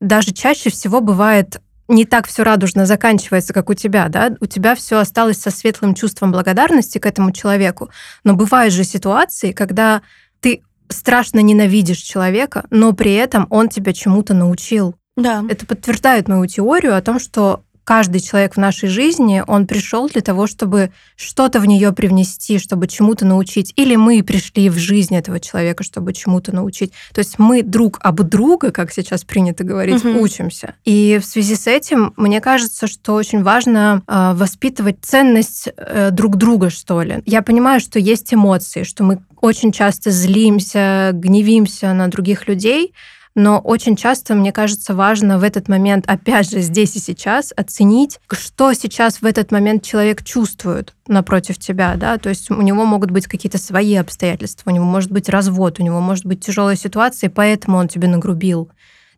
[0.00, 4.76] Даже чаще всего бывает не так все радужно заканчивается, как у тебя, да, у тебя
[4.76, 7.90] все осталось со светлым чувством благодарности к этому человеку.
[8.22, 10.02] Но бывают же ситуации, когда
[10.38, 14.94] ты страшно ненавидишь человека, но при этом он тебя чему-то научил.
[15.16, 15.44] Да.
[15.48, 20.20] Это подтверждает мою теорию о том, что каждый человек в нашей жизни, он пришел для
[20.20, 23.72] того, чтобы что-то в нее привнести, чтобы чему-то научить.
[23.76, 26.92] Или мы пришли в жизнь этого человека, чтобы чему-то научить.
[27.14, 30.20] То есть мы друг об друга, как сейчас принято говорить, угу.
[30.20, 30.74] учимся.
[30.84, 36.36] И в связи с этим, мне кажется, что очень важно э, воспитывать ценность э, друг
[36.36, 37.22] друга, что ли.
[37.24, 42.92] Я понимаю, что есть эмоции, что мы очень часто злимся, гневимся на других людей,
[43.36, 48.18] но очень часто, мне кажется, важно в этот момент, опять же, здесь и сейчас, оценить,
[48.32, 53.10] что сейчас в этот момент человек чувствует напротив тебя, да, то есть у него могут
[53.10, 57.28] быть какие-то свои обстоятельства, у него может быть развод, у него может быть тяжелая ситуация,
[57.28, 58.70] и поэтому он тебе нагрубил.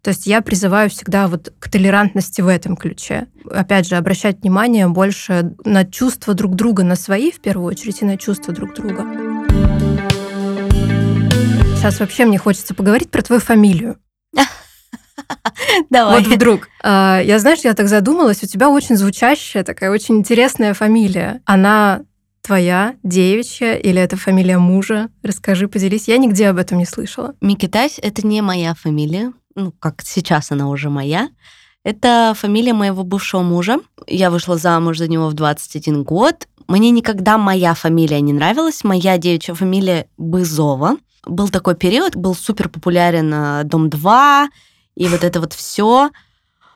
[0.03, 3.29] То есть я призываю всегда вот к толерантности в этом ключе.
[3.49, 8.05] Опять же, обращать внимание больше на чувства друг друга, на свои в первую очередь, и
[8.05, 9.05] на чувства друг друга.
[11.77, 13.97] Сейчас вообще мне хочется поговорить про твою фамилию.
[15.91, 16.23] Давай.
[16.23, 16.69] Вот вдруг.
[16.83, 21.43] А, я, знаешь, я так задумалась, у тебя очень звучащая, такая очень интересная фамилия.
[21.45, 22.03] Она
[22.43, 25.09] твоя, девичья, или это фамилия мужа?
[25.23, 26.09] Расскажи, поделись.
[26.09, 27.35] Я нигде об этом не слышала.
[27.41, 29.33] Микитась— это не моя фамилия.
[29.55, 31.29] Ну, как сейчас она уже моя.
[31.85, 33.79] Это фамилия моего бывшего мужа.
[34.07, 36.49] Я вышла замуж за него в 21 год.
[36.69, 38.85] Мне никогда моя фамилия не нравилась.
[38.85, 40.97] Моя девичья фамилия Бызова.
[41.27, 44.47] Был такой период, был супер популярен э, Дом-2,
[44.99, 46.11] и вот это вот все.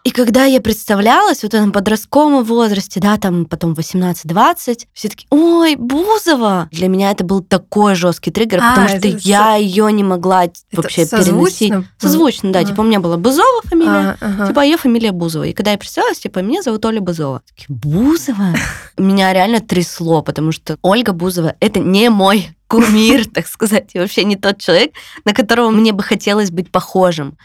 [0.04, 5.26] И когда я представлялась вот в этом подростковом возрасте, да, там потом 18-20, все таки
[5.30, 6.68] ой, Бузова!
[6.72, 10.54] Для меня это был такой жесткий триггер, а, потому что я ее не могла это
[10.72, 11.66] вообще созвучно?
[11.66, 11.90] переносить.
[11.98, 12.60] Созвучно, да.
[12.60, 12.64] А.
[12.64, 14.48] Типа у меня была Бузова фамилия, а, ага.
[14.48, 15.44] типа ее фамилия Бузова.
[15.44, 17.42] И когда я представилась, типа, меня зовут Оля Бузова.
[17.46, 18.54] Такие, Бузова?
[18.98, 24.24] Меня реально трясло, потому что Ольга Бузова— это не мой кумир, так сказать, и вообще
[24.24, 24.92] не тот человек,
[25.24, 27.36] на которого мне бы хотелось быть похожим.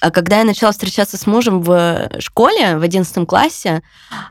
[0.00, 3.82] А когда я начала встречаться с мужем в школе, в 11 классе,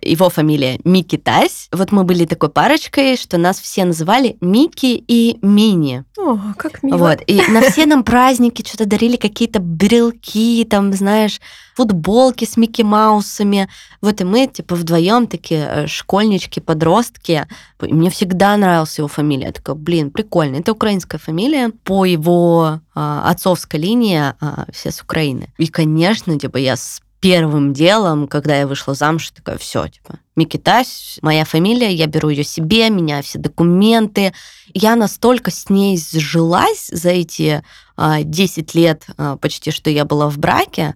[0.01, 5.37] его фамилия Мики Тась, вот мы были такой парочкой, что нас все называли Мики и
[5.41, 6.03] Мини.
[6.17, 6.97] О, как мило.
[6.97, 11.39] Вот, и на все нам праздники что-то дарили, какие-то брелки, там, знаешь,
[11.79, 13.69] футболки с Микки Маусами.
[14.01, 17.47] Вот и мы, типа, вдвоем такие э, школьнички, подростки.
[17.81, 19.45] И мне всегда нравилась его фамилия.
[19.47, 20.57] Я такая, блин, прикольно.
[20.57, 21.69] Это украинская фамилия.
[21.85, 25.53] По его а, отцовской линии а, все с Украины.
[25.57, 31.17] И, конечно, типа, я с первым делом, когда я вышла замуж, такая, все, типа, Микитась,
[31.21, 34.33] моя фамилия, я беру ее себе, меня все документы.
[34.73, 37.63] Я настолько с ней сжилась за эти
[37.95, 40.95] а, 10 лет а, почти, что я была в браке,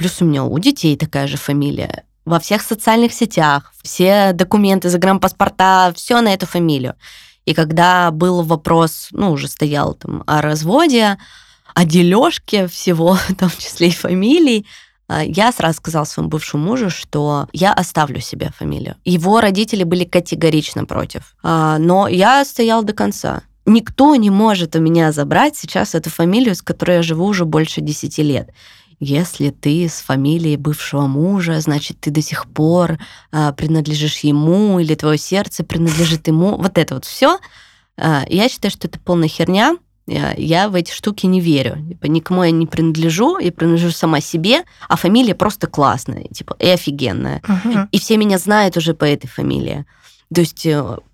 [0.00, 2.04] Плюс у меня у детей такая же фамилия.
[2.24, 6.94] Во всех социальных сетях, все документы, загранпаспорта, все на эту фамилию.
[7.46, 11.18] И когда был вопрос, ну, уже стоял там о разводе,
[11.74, 14.66] о дележке всего, в том числе и фамилий,
[15.08, 18.96] а, я сразу сказала своему бывшему мужу, что я оставлю себе фамилию.
[19.04, 21.34] Его родители были категорично против.
[21.42, 23.42] А, но я стояла до конца.
[23.66, 27.80] Никто не может у меня забрать сейчас эту фамилию, с которой я живу уже больше
[27.80, 28.50] 10 лет.
[29.00, 32.98] Если ты с фамилией бывшего мужа, значит, ты до сих пор
[33.32, 36.56] а, принадлежишь ему, или твое сердце принадлежит ему.
[36.58, 37.38] Вот это вот все.
[37.96, 39.76] А, я считаю, что это полная херня.
[40.06, 41.78] Я, я в эти штуки не верю.
[41.88, 46.68] Типа, никому я не принадлежу, я принадлежу сама себе, а фамилия просто классная, типа, и
[46.68, 47.40] офигенная.
[47.46, 47.88] Мгм.
[47.90, 49.86] И все меня знают уже по этой фамилии.
[50.34, 50.66] То есть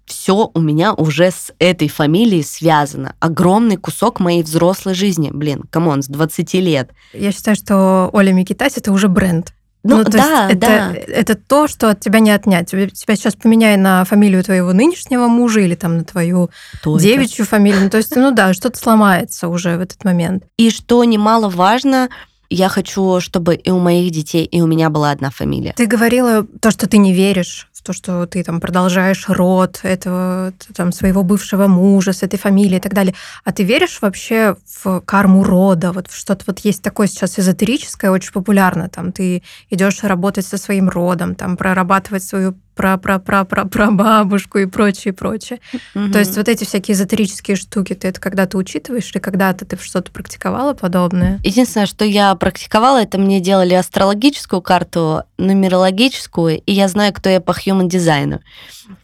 [0.07, 3.14] все у меня уже с этой фамилией связано.
[3.21, 5.31] Огромный кусок моей взрослой жизни.
[5.33, 6.90] Блин, come on, с 20 лет.
[7.12, 9.53] Я считаю, что Оля Микитась это уже бренд.
[9.88, 10.92] Ну, то да, есть да.
[10.92, 12.71] это, это то, что от тебя не отнять.
[12.71, 17.05] Тебя, сейчас поменяй на фамилию твоего нынешнего мужа или там на твою Кто это?
[17.05, 17.85] девичью фамилию.
[17.85, 20.45] Ну, то есть, ну да, что-то сломается уже в этот момент.
[20.57, 22.09] И что немаловажно,
[22.51, 25.73] я хочу, чтобы и у моих детей, и у меня была одна фамилия.
[25.77, 30.90] Ты говорила то, что ты не веришь то, что ты там продолжаешь род этого там
[30.92, 33.14] своего бывшего мужа с этой фамилией и так далее.
[33.44, 35.92] А ты веришь вообще в карму рода?
[35.92, 38.88] Вот что-то вот есть такое сейчас эзотерическое, очень популярно.
[38.88, 45.59] Там ты идешь работать со своим родом, там прорабатывать свою пра-пра-пра-пра-прабабушку и прочее, прочее.
[45.95, 50.12] То есть вот эти всякие эзотерические штуки, ты это когда-то учитываешь или когда-то ты что-то
[50.12, 51.41] практиковала подобное?
[51.43, 57.41] Единственное, что я практиковала, это мне делали астрологическую карту, нумерологическую, и я знаю, кто я
[57.41, 58.41] по human дизайну.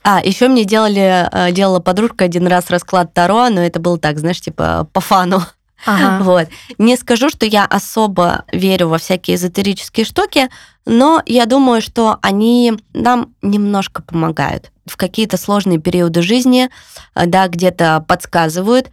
[0.04, 4.18] А, еще мне делали, э, делала подружка один раз расклад Таро, но это было так,
[4.18, 5.42] знаешь, типа по фану.
[5.84, 6.24] Ага.
[6.24, 6.48] Вот.
[6.78, 10.48] Не скажу, что я особо верю во всякие эзотерические штуки,
[10.84, 16.68] но я думаю, что они нам немножко помогают в какие-то сложные периоды жизни,
[17.14, 18.90] э, да, где-то подсказывают.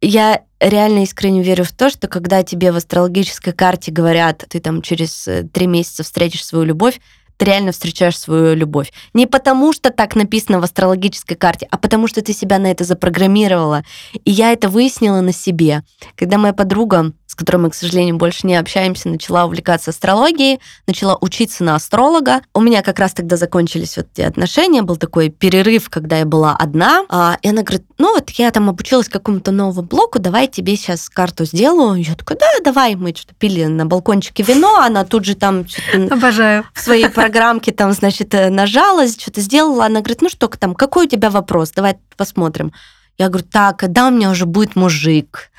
[0.00, 4.82] Я реально искренне верю в то, что когда тебе в астрологической карте говорят, ты там
[4.82, 7.00] через э, три месяца встретишь свою любовь,
[7.36, 8.92] ты реально встречаешь свою любовь.
[9.12, 12.84] Не потому, что так написано в астрологической карте, а потому, что ты себя на это
[12.84, 13.82] запрограммировала.
[14.24, 15.82] И я это выяснила на себе.
[16.16, 21.16] Когда моя подруга, с которой мы, к сожалению, больше не общаемся, начала увлекаться астрологией, начала
[21.20, 22.42] учиться на астролога.
[22.54, 26.54] У меня как раз тогда закончились вот эти отношения, был такой перерыв, когда я была
[26.56, 27.04] одна.
[27.08, 31.08] А, И она говорит, ну вот я там обучилась какому-то новому блоку, давай тебе сейчас
[31.08, 32.00] карту сделаю.
[32.00, 32.94] Я такая, да, давай.
[32.94, 35.66] Мы что-то пили на балкончике вино, она тут же там
[36.10, 36.64] Обожаю.
[36.72, 39.86] в своей программке там, значит, э, нажала, что-то сделала.
[39.86, 41.70] Она говорит, ну что там, какой у тебя вопрос?
[41.70, 42.70] Давай посмотрим.
[43.16, 45.50] Я говорю, так, когда у меня уже будет мужик?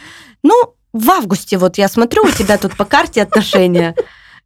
[0.44, 3.96] Ну, в августе вот я смотрю, у тебя тут по карте отношения.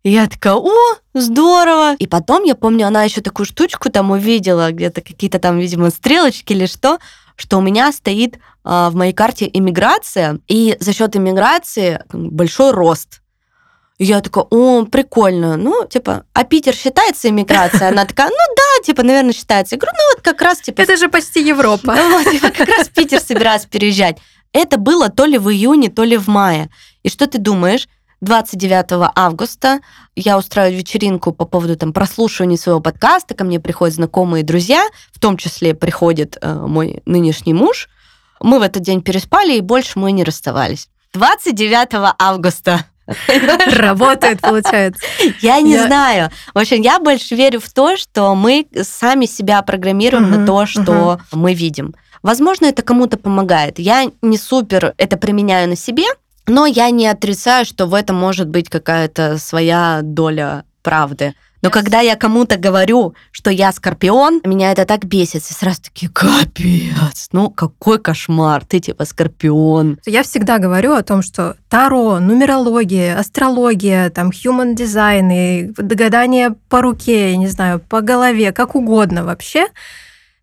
[0.01, 0.73] Я такая, о,
[1.13, 1.95] здорово.
[1.95, 6.53] И потом, я помню, она еще такую штучку там увидела, где-то какие-то там, видимо, стрелочки
[6.53, 6.99] или что,
[7.36, 13.18] что у меня стоит а, в моей карте иммиграция, и за счет иммиграции большой рост.
[13.99, 15.57] И я такая, о, прикольно.
[15.57, 17.89] Ну, типа, а Питер считается иммиграцией?
[17.89, 19.75] Она такая, ну да, типа, наверное, считается.
[19.75, 21.95] Я говорю, ну вот как раз, типа, Это же почти Европа.
[22.09, 24.17] вот, типа, как раз в Питер собираюсь переезжать.
[24.53, 26.69] Это было то ли в июне, то ли в мае.
[27.03, 27.88] И что ты думаешь?
[28.21, 29.79] 29 августа
[30.15, 33.33] я устраиваю вечеринку по поводу там, прослушивания своего подкаста.
[33.35, 37.89] Ко мне приходят знакомые друзья, в том числе приходит э, мой нынешний муж.
[38.41, 40.89] Мы в этот день переспали, и больше мы не расставались.
[41.13, 42.85] 29 августа.
[43.76, 45.06] Работает, получается.
[45.41, 46.30] Я не Я- знаю.
[46.54, 51.19] В общем, я больше верю в то, что мы сами себя программируем на то, что
[51.32, 51.93] мы видим.
[52.22, 53.80] Возможно, это кому-то помогает.
[53.80, 56.04] Я не супер это применяю на себе,
[56.48, 61.34] но я не отрицаю, что в этом может быть какая-то своя доля правды.
[61.62, 65.43] Но когда я кому-то говорю, что я скорпион, меня это так бесит.
[65.50, 70.00] И сразу такие, капец, ну какой кошмар, ты типа скорпион.
[70.06, 76.82] Я всегда говорю о том, что таро, нумерология, астрология, там, human design, и гадание по
[76.82, 79.67] руке, я не знаю, по голове, как угодно вообще,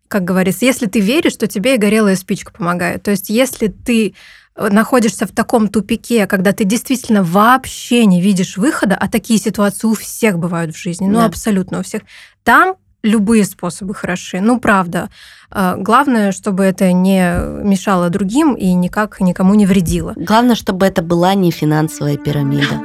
[0.07, 3.03] как говорится, если ты веришь, то тебе и горелая спичка помогает.
[3.03, 4.13] То есть если ты
[4.57, 9.93] находишься в таком тупике, когда ты действительно вообще не видишь выхода, а такие ситуации у
[9.93, 11.25] всех бывают в жизни, ну Да.
[11.25, 12.01] абсолютно у всех,
[12.43, 14.41] там любые способы хороши.
[14.41, 15.09] Ну, правда.
[15.49, 20.13] А, Главное, чтобы это не мешало другим и никак никому не вредило.
[20.15, 22.81] Главное, чтобы это была не финансовая пирамида.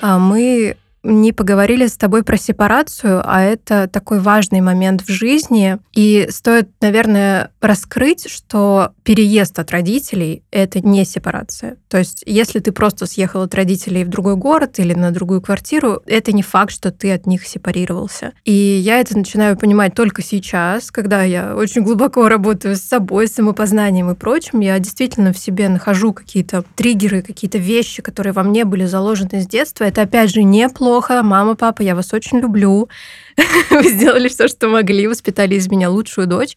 [0.00, 5.78] А Мы не поговорили с тобой про сепарацию, а это такой важный момент в жизни.
[5.92, 11.76] И стоит, наверное, раскрыть, что переезд от родителей— это не сепарация.
[11.88, 16.00] То есть если ты просто съехал от родителей в другой город или на другую квартиру,
[16.06, 18.32] это не факт, что ты от них сепарировался.
[18.44, 23.34] И я это начинаю понимать только сейчас, когда я очень глубоко работаю с собой, с
[23.34, 24.60] самопознанием и прочим.
[24.60, 29.46] Я действительно в себе нахожу какие-то триггеры, какие-то вещи, которые во мне были заложены с
[29.46, 29.84] детства.
[29.84, 30.93] Это, опять же, неплохо.
[31.22, 32.88] Мама, папа, я вас очень люблю.
[33.70, 36.56] Вы сделали все, что могли, воспитали из меня лучшую дочь.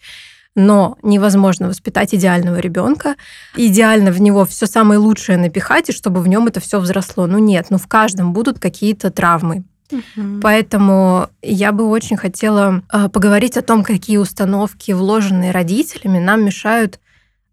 [0.55, 3.15] но невозможно воспитать идеального ребенка,
[3.55, 7.27] идеально в него все самое лучшее напихать, и чтобы в нем это все взросло.
[7.27, 9.63] Ну нет, ну в каждом будут какие-то травмы.
[9.91, 10.41] Угу.
[10.41, 16.99] Поэтому я бы очень хотела э, поговорить о том, какие установки, вложенные родителями, нам мешают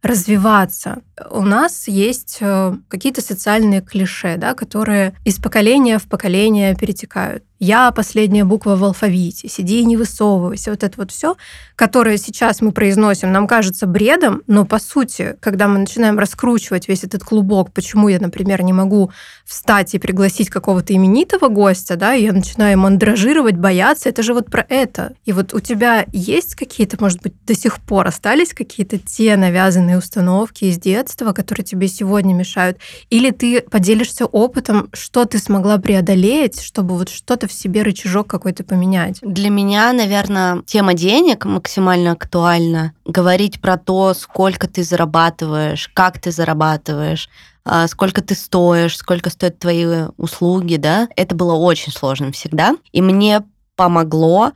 [0.04, 1.02] развиваться.
[1.30, 7.90] У нас есть э, какие-то социальные клише, да, которые из поколения в поколение перетекают я
[7.92, 11.36] последняя буква в алфавите, сиди и не высовывайся, вот это вот все,
[11.76, 17.04] которое сейчас мы произносим, нам кажется бредом, но по сути, когда мы начинаем раскручивать весь
[17.04, 19.10] этот клубок, почему я, например, не могу
[19.44, 24.50] встать и пригласить какого-то именитого гостя, да, и я начинаю мандражировать, бояться, это же вот
[24.50, 25.14] про это.
[25.24, 29.98] И вот у тебя есть какие-то, может быть, до сих пор остались какие-то те навязанные
[29.98, 32.78] установки из детства, которые тебе сегодня мешают?
[33.10, 39.18] Или ты поделишься опытом, что ты смогла преодолеть, чтобы вот что-то себе рычажок какой-то поменять?
[39.22, 42.92] Для меня, наверное, тема денег максимально актуальна.
[43.04, 47.28] Говорить про то, сколько ты зарабатываешь, как ты зарабатываешь,
[47.64, 49.86] а, сколько ты стоишь, сколько стоят твои
[50.16, 52.76] услуги, да, это было очень сложно всегда.
[52.92, 53.42] И мне
[53.76, 54.52] помогло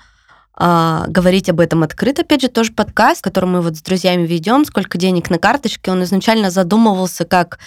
[0.61, 2.23] а, говорить об этом открыто.
[2.23, 6.03] Опять же, тоже подкаст, который мы вот с друзьями ведем, сколько денег на карточке, он
[6.03, 7.61] изначально задумывался как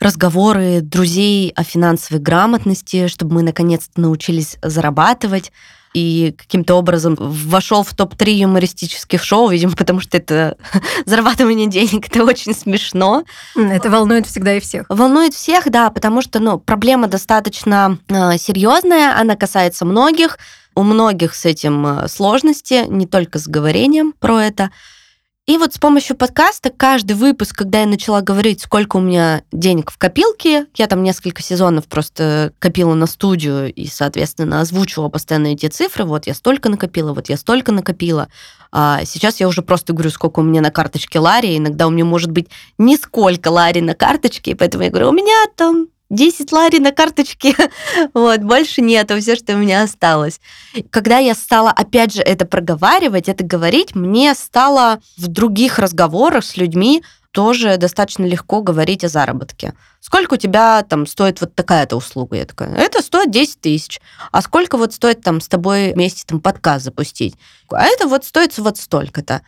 [0.00, 5.52] разговоры друзей о финансовой грамотности, чтобы мы наконец-то научились зарабатывать
[5.94, 10.56] и каким-то образом вошел в топ-3 юмористических шоу, видимо, потому что это
[11.06, 13.24] зарабатывание денег, это очень смешно.
[13.56, 14.86] Это волнует всегда и всех.
[14.88, 20.38] Волнует всех, да, потому что ну, проблема достаточно э, серьезная, она касается многих,
[20.74, 24.70] у многих с этим э, сложности, не только с говорением про это.
[25.48, 29.90] И вот с помощью подкаста каждый выпуск, когда я начала говорить, сколько у меня денег
[29.90, 35.64] в копилке, я там несколько сезонов просто копила на студию и, соответственно, озвучивала постоянно эти
[35.68, 36.04] цифры.
[36.04, 38.28] Вот я столько накопила, вот я столько накопила.
[38.72, 41.56] А сейчас я уже просто говорю, сколько у меня на карточке Ларри.
[41.56, 45.46] Иногда у меня может быть нисколько Ларри на карточке, и поэтому я говорю, у меня
[45.56, 47.54] там 10 лари на карточке,
[48.14, 50.40] вот, больше нету, все, что у меня осталось.
[50.90, 56.56] Когда я стала, опять же, это проговаривать, это говорить, мне стало в других разговорах с
[56.56, 57.02] людьми
[57.32, 59.74] тоже достаточно легко говорить о заработке.
[60.00, 62.36] Сколько у тебя там стоит вот такая-то услуга?
[62.36, 64.00] Я такая, это стоит 10 тысяч.
[64.32, 67.36] А сколько вот стоит там с тобой вместе там подкаст запустить?
[67.70, 69.42] А это вот стоит вот столько-то.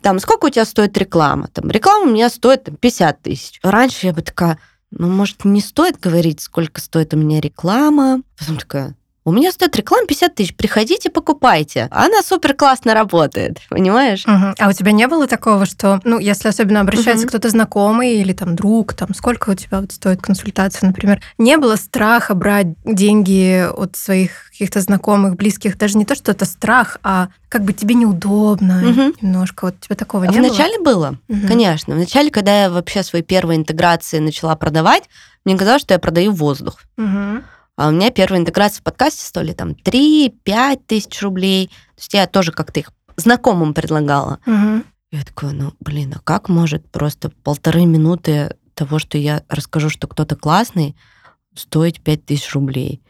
[0.00, 1.48] Там, сколько у тебя стоит реклама?
[1.48, 3.60] Там, реклама у меня стоит там, 50 тысяч.
[3.62, 4.58] Раньше я бы такая,
[4.98, 8.22] ну, может, не стоит говорить, сколько стоит у меня реклама.
[8.38, 11.88] Потом такая, у меня стоит реклама 50 тысяч, приходите, покупайте.
[11.90, 14.24] Она супер классно работает, понимаешь?
[14.26, 14.54] Угу.
[14.58, 17.30] А у тебя не было такого, что, ну, если особенно обращается угу.
[17.30, 21.76] кто-то знакомый или там друг, там, сколько у тебя вот стоит консультация, например, не было
[21.76, 27.28] страха брать деньги от своих каких-то знакомых, близких, даже не то, что это страх, а
[27.48, 29.14] как бы тебе неудобно угу.
[29.22, 29.66] немножко.
[29.66, 30.94] Вот тебя такого не Вначале было?
[30.94, 31.46] было, угу.
[31.48, 31.94] конечно.
[31.94, 35.04] Вначале, когда я вообще свои первые интеграции начала продавать,
[35.44, 36.80] мне казалось, что я продаю воздух.
[36.96, 37.42] Угу.
[37.76, 41.68] А у меня первая интеграция в подкасте стоили там 3-5 тысяч рублей.
[41.68, 44.38] То есть я тоже как-то их знакомым предлагала.
[44.46, 44.84] Угу.
[45.12, 50.06] Я такая, ну, блин, а как может просто полторы минуты того, что я расскажу, что
[50.06, 50.96] кто-то классный,
[51.54, 53.02] стоить 5 тысяч рублей?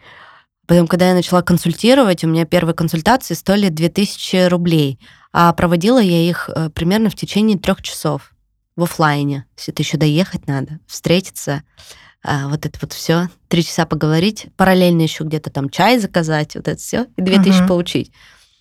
[0.67, 4.99] Потом, когда я начала консультировать, у меня первые консультации стоили 2000 рублей,
[5.33, 8.33] а проводила я их э, примерно в течение трех часов
[8.77, 9.47] в офлайне.
[9.57, 11.63] Есть это еще доехать надо, встретиться
[12.25, 16.67] а, вот это вот все, три часа поговорить, параллельно еще где-то там чай заказать, вот
[16.67, 18.11] это все, и две тысячи получить.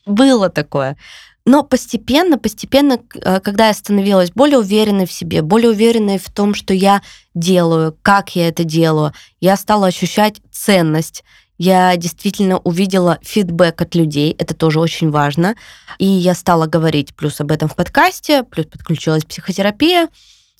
[0.05, 0.97] Было такое.
[1.45, 6.53] Но постепенно, постепенно, а, когда я становилась более уверенной в себе, более уверенной в том,
[6.53, 7.01] что я
[7.33, 11.23] делаю, как я это делаю, я стала ощущать ценность.
[11.57, 15.55] Я действительно увидела фидбэк от людей, это тоже очень важно.
[15.99, 20.09] И я стала говорить плюс об этом в подкасте, плюс подключилась психотерапия.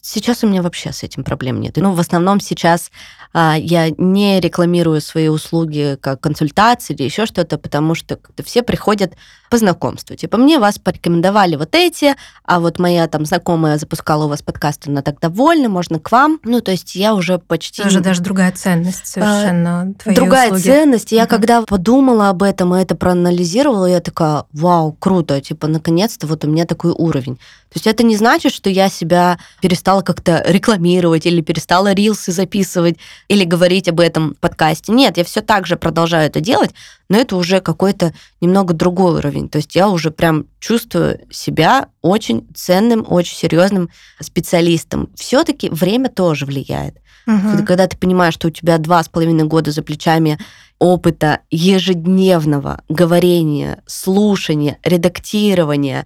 [0.05, 1.77] Сейчас у меня вообще с этим проблем нет.
[1.77, 2.91] Ну, в основном сейчас
[3.31, 9.13] а, я не рекламирую свои услуги как консультации или еще что-то, потому что все приходят
[9.49, 10.15] по знакомству.
[10.15, 14.87] Типа, мне вас порекомендовали вот эти, а вот моя там знакомая запускала у вас подкаст,
[14.87, 16.39] она так довольна, можно к вам.
[16.43, 17.83] Ну, то есть я уже почти...
[17.83, 19.93] Уже даже другая ценность совершенно.
[20.05, 20.63] А, другая услуги.
[20.63, 21.11] ценность.
[21.11, 21.29] Я угу.
[21.29, 26.49] когда подумала об этом и это проанализировала, я такая, вау, круто, типа, наконец-то вот у
[26.49, 27.35] меня такой уровень.
[27.35, 32.97] То есть это не значит, что я себя перестала как-то рекламировать или перестала рилсы записывать
[33.27, 34.91] или говорить об этом подкасте.
[34.91, 36.71] Нет, я все так же продолжаю это делать,
[37.09, 39.49] но это уже какой-то немного другой уровень.
[39.49, 43.89] То есть я уже прям чувствую себя очень ценным, очень серьезным
[44.19, 45.09] специалистом.
[45.15, 46.95] Все-таки время тоже влияет.
[47.27, 47.65] Угу.
[47.65, 50.37] Когда ты понимаешь, что у тебя два с половиной года за плечами
[50.79, 56.05] опыта ежедневного говорения, слушания, редактирования,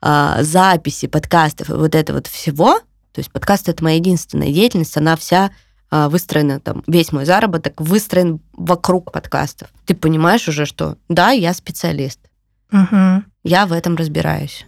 [0.00, 2.80] э, записи подкастов и вот это вот всего,
[3.14, 5.52] то есть подкаст это моя единственная деятельность, она вся
[5.92, 9.68] э, выстроена, там, весь мой заработок выстроен вокруг подкастов.
[9.86, 12.18] Ты понимаешь уже, что да, я специалист.
[12.72, 13.22] Угу.
[13.44, 14.66] Я в этом разбираюсь.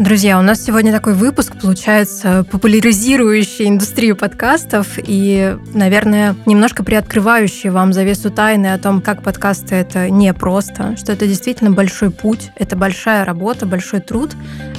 [0.00, 7.92] Друзья, у нас сегодня такой выпуск, получается, популяризирующий индустрию подкастов и, наверное, немножко приоткрывающий вам
[7.92, 12.76] завесу тайны о том, как подкасты— это не просто, что это действительно большой путь, это
[12.76, 14.30] большая работа, большой труд.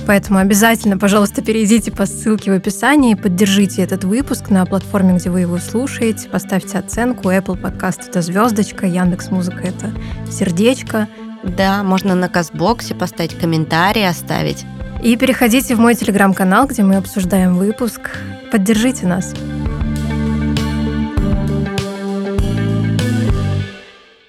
[0.07, 5.41] Поэтому обязательно, пожалуйста, перейдите по ссылке в описании, поддержите этот выпуск на платформе, где вы
[5.41, 7.29] его слушаете, поставьте оценку.
[7.29, 9.93] Apple Podcast— это звездочка, Яндекс Музыка— это
[10.31, 11.07] сердечко.
[11.43, 14.65] Да, можно на Казбоксе поставить комментарий, оставить.
[15.03, 18.11] И переходите в мой телеграм-канал, где мы обсуждаем выпуск.
[18.51, 19.33] Поддержите нас.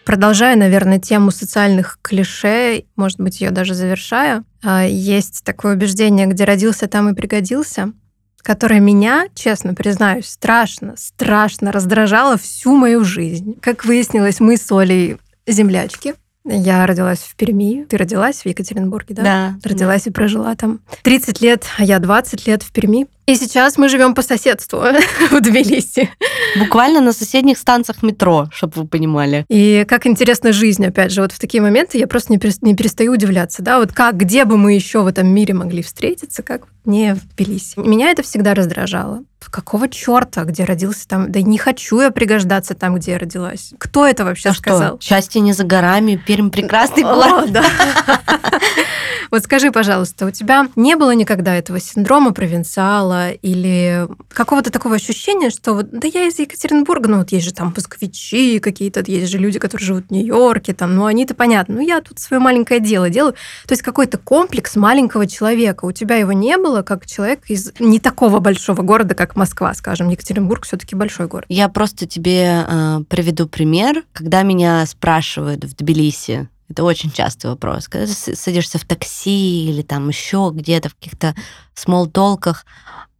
[0.06, 6.44] Продолжая, наверное, тему социальных клише, может быть, ее даже завершаю, а, есть такое убеждение, где
[6.44, 7.92] родился, там и пригодился,
[8.38, 13.58] которое меня, честно признаюсь, страшно, страшно раздражало всю мою жизнь.
[13.60, 16.14] Как выяснилось, мы с Олей землячки.
[16.44, 17.84] Я родилась в Перми.
[17.88, 19.22] Ты родилась в Екатеринбурге, да?
[19.22, 19.54] Да.
[19.62, 23.06] Родилась и прожила там 30 лет, а я 20 лет в Перми.
[23.26, 24.80] И сейчас мы живем по соседству
[25.30, 26.10] в Тбилиси.
[26.58, 29.46] Буквально на соседних станциях метро, чтобы вы понимали.
[29.48, 33.12] И как интересна жизнь, опять же, вот в такие моменты я просто не, не перестаю
[33.12, 37.14] удивляться, да, вот как, где бы мы еще в этом мире могли встретиться, как не
[37.14, 37.78] в Тбилиси.
[37.78, 39.22] Меня это всегда раздражало.
[39.50, 41.30] Какого черта, где родился там?
[41.30, 43.72] Да не хочу я пригождаться там, где я родилась.
[43.78, 45.00] Кто это вообще а сказал?
[45.00, 45.08] Что?
[45.08, 47.52] Счастье не за горами, Пермь прекрасный город.
[47.52, 47.64] да.
[49.32, 55.48] Вот скажи, пожалуйста, у тебя не было никогда этого синдрома провинциала или какого-то такого ощущения,
[55.48, 59.38] что вот, да я из Екатеринбурга, ну вот есть же там москвичи какие-то, есть же
[59.38, 63.08] люди, которые живут в Нью-Йорке, там, ну они-то понятно, ну я тут свое маленькое дело
[63.08, 63.32] делаю.
[63.66, 65.86] То есть какой-то комплекс маленького человека.
[65.86, 70.10] У тебя его не было, как человек из не такого большого города, как Москва, скажем.
[70.10, 71.46] Екатеринбург все-таки большой город.
[71.48, 74.04] Я просто тебе э, приведу пример.
[74.12, 77.88] Когда меня спрашивают в Тбилиси, это очень частый вопрос.
[77.88, 81.34] Когда ты садишься в такси или там еще где-то в каких-то
[81.74, 82.66] смолтолках,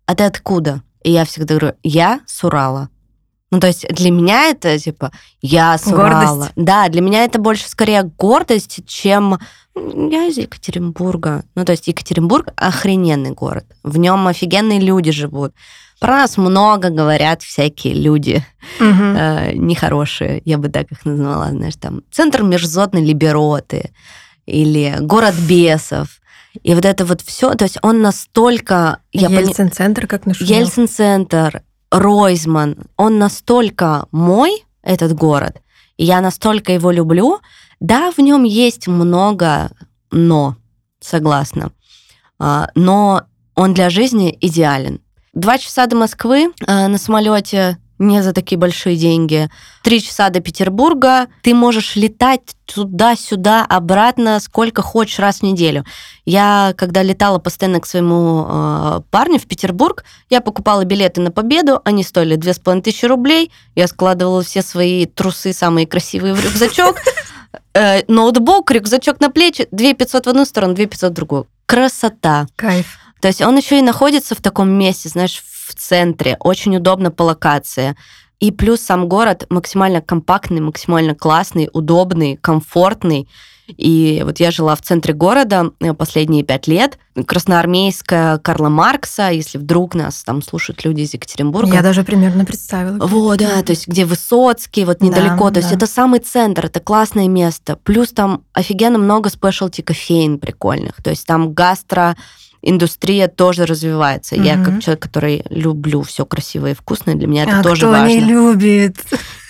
[0.07, 0.83] а ты откуда?
[1.05, 2.89] И я всегда говорю, я с Урала.
[3.51, 6.51] Ну, то есть для меня это, типа, я с Урала.
[6.57, 9.39] Да, для меня это больше скорее гордость, чем
[9.75, 11.45] я из Екатеринбурга.
[11.55, 13.67] Ну, то есть Екатеринбург охрененный город.
[13.83, 15.53] В нем офигенные люди живут.
[16.03, 18.45] Про нас много говорят всякие люди
[18.81, 18.89] угу.
[18.89, 23.93] э, нехорошие, я бы так их назвала, знаешь, там центр межзотной либероты
[24.45, 26.09] или город бесов.
[26.63, 28.99] И вот это вот все, то есть он настолько...
[29.13, 30.53] Ельцин-центр, как нашумел.
[30.53, 35.63] Ельцин-центр, Ройзман, он настолько мой, этот город,
[35.97, 37.39] и я настолько его люблю.
[37.79, 39.71] Да, в нем есть много
[40.11, 40.57] но,
[41.01, 41.71] согласна.
[42.41, 43.23] А, но
[43.55, 45.01] он для жизни идеален.
[45.35, 49.49] Два часа до Москвы э, на самолете не за такие большие деньги.
[49.83, 51.29] Три часа до Петербурга.
[51.43, 55.85] Ты можешь летать туда-сюда, обратно, сколько хочешь раз в неделю.
[56.27, 61.81] Я, когда летала постоянно к своему э, парню в Петербург, я покупала билеты на победу,
[61.85, 63.51] они стоили две с половиной тысячи рублей.
[63.75, 66.97] Я складывала все свои трусы самые красивые в рюкзачок.
[67.75, 71.47] Э, ноутбук, рюкзачок на плечи, 2 500 в одну сторону, 2 500 в другую.
[71.65, 72.47] Красота.
[72.57, 72.99] Кайф.
[73.23, 77.23] То есть он еще и находится в таком месте, знаешь, в центре, очень удобно по
[77.23, 77.95] локации.
[78.41, 83.29] И плюс сам город максимально компактный, максимально классный, удобный, комфортный.
[83.69, 86.99] И вот я жила в центре города э, последние пять лет.
[87.15, 91.75] Красноармейская Карла Маркса, если вдруг нас там слушают люди из Екатеринбурга.
[91.75, 93.07] Я даже примерно представила.
[93.07, 95.51] Вот, да, то есть где Высоцкий, вот недалеко.
[95.51, 95.77] Да, то есть да.
[95.77, 97.79] это самый центр, это классное место.
[97.85, 101.01] Плюс там офигенно много спешлти кофеин прикольных.
[101.01, 102.17] То есть там гастро
[102.63, 104.37] индустрия тоже развивается.
[104.37, 104.45] Угу.
[104.45, 107.91] Я как человек, который люблю все красивое и вкусное, для меня это а тоже кто
[107.91, 108.07] важно.
[108.07, 108.97] не любит?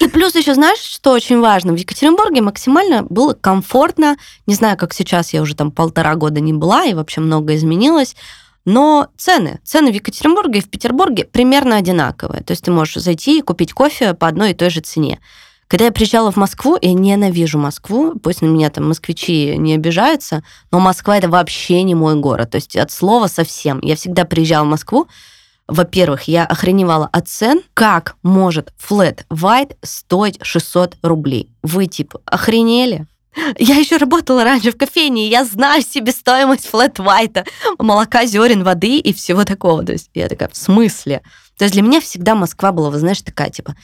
[0.01, 1.73] И плюс еще знаешь, что очень важно?
[1.73, 4.17] В Екатеринбурге максимально было комфортно.
[4.47, 8.17] Не знаю, как сейчас, я уже там полтора года не была, и вообще много изменилось.
[8.65, 12.43] Но цены, цены в Екатеринбурге и в Петербурге примерно одинаковые.
[12.43, 15.19] То есть ты можешь зайти и купить кофе по одной и той же цене.
[15.73, 20.45] Когда я приезжала в Москву, я ненавижу Москву, пусть на меня там москвичи не обижаются,
[20.71, 23.81] но Москва это вообще не мой город, то есть от слова совсем.
[23.81, 25.09] Я всегда приезжала в Москву,
[25.67, 31.49] во-первых, я охреневала от цен, как может flat white стоить 600 рублей.
[31.63, 33.07] Вы, типа, охренели?
[33.59, 37.47] Я еще работала раньше в кофейне, и я знаю себестоимость флэт white,
[37.79, 39.83] молока, зерен, воды и всего такого.
[39.83, 41.23] То есть я такая, в смысле?
[41.57, 43.75] То есть для меня всегда Москва была, вы знаешь, такая, типа,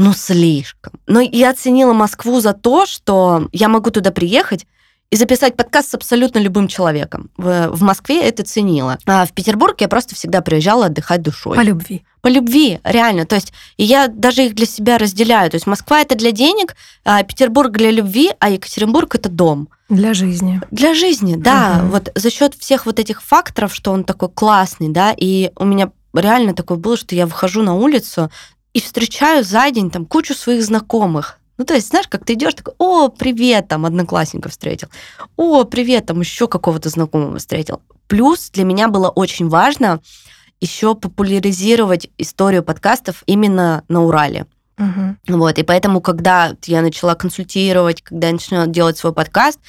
[0.00, 0.94] ну, слишком.
[1.06, 4.66] Но я оценила Москву за то, что я могу туда приехать
[5.10, 7.30] и записать подкаст с абсолютно любым человеком.
[7.36, 8.98] В, в Москве это ценила.
[9.04, 11.54] А в Петербург я просто всегда приезжала отдыхать душой.
[11.54, 12.02] По любви.
[12.22, 13.26] По любви, реально.
[13.26, 15.50] То есть я даже их для себя разделяю.
[15.50, 19.68] То есть Москва это для денег, а Петербург для любви, а Екатеринбург это дом.
[19.90, 20.62] Для жизни.
[20.70, 21.80] Для жизни, да.
[21.82, 21.90] Угу.
[21.90, 25.90] Вот за счет всех вот этих факторов, что он такой классный, да, и у меня
[26.14, 28.30] реально такое было, что я выхожу на улицу
[28.72, 32.54] и встречаю за день там кучу своих знакомых ну, то есть, знаешь, как ты идешь,
[32.54, 34.88] такой, о, привет, там, одноклассника встретил.
[35.36, 37.82] О, привет, там, еще какого-то знакомого встретил.
[38.06, 40.00] Плюс для меня было очень важно
[40.58, 44.46] еще популяризировать историю подкастов именно на Урале.
[44.78, 45.36] Угу.
[45.36, 49.60] Вот, и поэтому, когда я начала консультировать, когда я начала делать свой подкаст,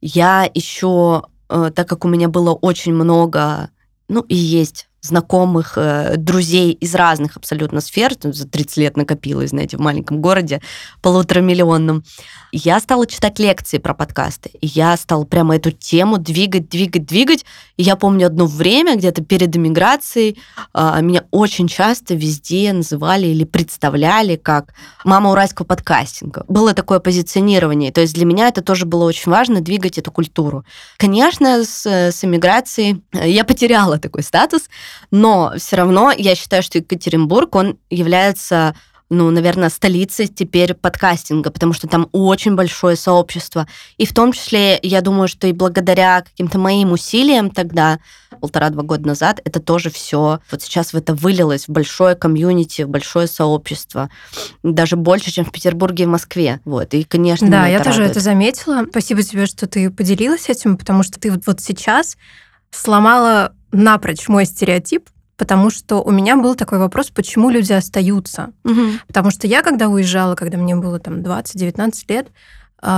[0.00, 3.70] я еще, э, так как у меня было очень много,
[4.08, 9.76] ну, и есть знакомых, э, друзей из разных абсолютно сфер, за 30 лет накопилось, знаете,
[9.76, 10.60] в маленьком городе,
[11.02, 12.04] полуторамиллионном,
[12.58, 14.50] я стала читать лекции про подкасты.
[14.62, 17.44] Я стала прямо эту тему двигать, двигать, двигать.
[17.76, 20.38] И я помню одно время, где-то перед эмиграцией,
[20.72, 24.72] а, меня очень часто везде называли или представляли как
[25.04, 26.44] мама уральского подкастинга.
[26.48, 27.92] Было такое позиционирование.
[27.92, 30.64] То есть для меня это тоже было очень важно, двигать эту культуру.
[30.96, 34.70] Конечно, с, с эмиграцией я потеряла такой статус,
[35.10, 38.74] но все равно я считаю, что Екатеринбург, он является
[39.08, 43.68] ну, наверное, столицей теперь подкастинга, потому что там очень большое сообщество.
[43.98, 48.00] И в том числе, я думаю, что и благодаря каким-то моим усилиям тогда,
[48.40, 52.88] полтора-два года назад, это тоже все вот сейчас в это вылилось, в большое комьюнити, в
[52.88, 54.10] большое сообщество.
[54.64, 56.60] Даже больше, чем в Петербурге и в Москве.
[56.64, 58.10] Вот, и, конечно, Да, я это тоже радует.
[58.16, 58.84] это заметила.
[58.90, 62.16] Спасибо тебе, что ты поделилась этим, потому что ты вот сейчас
[62.70, 68.52] сломала напрочь мой стереотип, потому что у меня был такой вопрос, почему люди остаются.
[68.64, 68.80] Угу.
[69.06, 72.28] Потому что я, когда уезжала, когда мне было там 20-19 лет,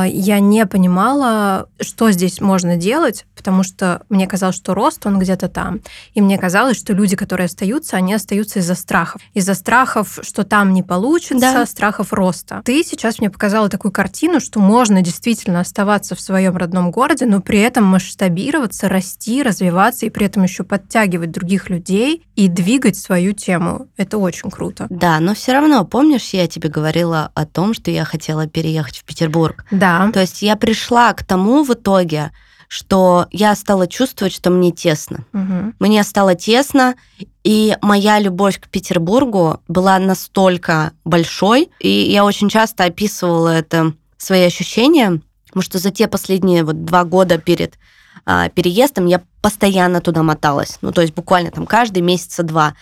[0.06, 5.48] я не понимала, что здесь можно делать, потому что мне казалось, что рост, он где-то
[5.48, 5.80] там.
[6.14, 9.22] И мне казалось, что люди, которые остаются, они остаются из-за страхов.
[9.32, 11.66] Из-за страхов, что там не получится, да.
[11.66, 12.62] страхов роста.
[12.64, 17.40] Ты сейчас мне показала такую картину, что можно действительно оставаться в своем родном городе, но
[17.40, 23.32] при этом масштабироваться, расти, развиваться и при этом еще подтягивать других людей и двигать свою
[23.32, 23.88] тему.
[23.96, 24.86] Это очень круто.
[24.90, 29.04] Да, но все равно, помнишь, я тебе говорила о том, что я хотела переехать в
[29.04, 29.64] Петербург?
[29.78, 30.10] Да.
[30.12, 32.32] То есть я пришла к тому в итоге,
[32.68, 35.24] что я стала чувствовать, что мне тесно.
[35.32, 35.74] Угу.
[35.78, 36.96] Мне стало тесно,
[37.42, 44.42] и моя любовь к Петербургу была настолько большой, и я очень часто описывала это свои
[44.42, 47.78] ощущения, потому что за те последние вот два года перед
[48.26, 50.78] а, переездом я постоянно туда моталась.
[50.82, 52.74] Ну, то есть буквально там каждый месяца два.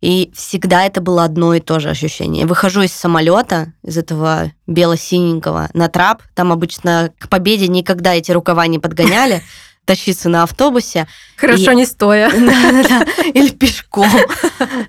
[0.00, 2.42] И всегда это было одно и то же ощущение.
[2.42, 6.22] Я выхожу из самолета, из этого бело-синенького, на трап.
[6.34, 9.42] Там обычно к победе никогда эти рукава не подгоняли
[9.86, 11.06] тащиться на автобусе.
[11.36, 11.76] Хорошо, и...
[11.76, 12.30] не стоя.
[12.32, 14.10] Да-да-да, или пешком.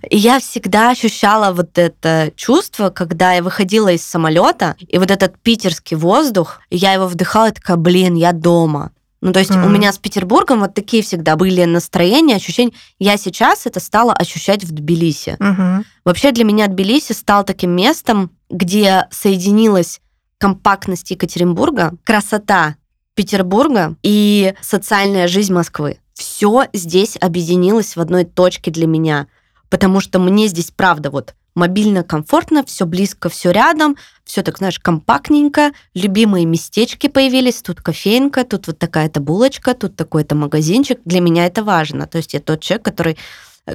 [0.09, 5.39] И я всегда ощущала вот это чувство, когда я выходила из самолета, и вот этот
[5.39, 8.91] питерский воздух, я его вдыхала, и такая, блин, я дома.
[9.21, 9.65] Ну, то есть mm-hmm.
[9.65, 12.73] у меня с Петербургом вот такие всегда были настроения, ощущения.
[12.99, 15.37] Я сейчас это стала ощущать в Тбилиси.
[15.39, 15.83] Mm-hmm.
[16.05, 20.01] Вообще для меня Тбилиси стал таким местом, где соединилась
[20.37, 22.75] компактность Екатеринбурга, красота
[23.15, 25.99] Петербурга и социальная жизнь Москвы.
[26.13, 29.27] Все здесь объединилось в одной точке для меня,
[29.69, 34.79] потому что мне здесь правда вот мобильно, комфортно, все близко, все рядом, все так, знаешь,
[34.79, 40.99] компактненько, любимые местечки появились, тут кофейнка, тут вот такая-то булочка, тут такой-то магазинчик.
[41.03, 42.05] Для меня это важно.
[42.05, 43.17] То есть я тот человек, который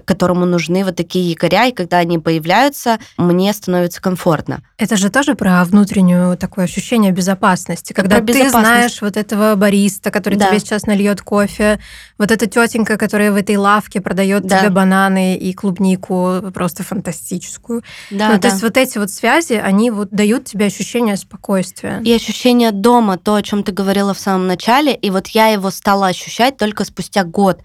[0.04, 4.62] которому нужны вот такие якоря, и когда они появляются, мне становится комфортно.
[4.78, 10.10] Это же тоже про внутреннюю такое ощущение безопасности, когда про ты знаешь вот этого бариста,
[10.10, 10.48] который да.
[10.48, 11.78] тебе сейчас нальет кофе,
[12.18, 14.60] вот эта тетенька, которая в этой лавке продает да.
[14.60, 17.82] тебе бананы и клубнику просто фантастическую.
[18.10, 18.38] Да, ну, да.
[18.38, 22.00] То есть вот эти вот связи, они вот дают тебе ощущение спокойствия.
[22.04, 25.70] И ощущение дома, то, о чем ты говорила в самом начале, и вот я его
[25.70, 27.60] стала ощущать только спустя год.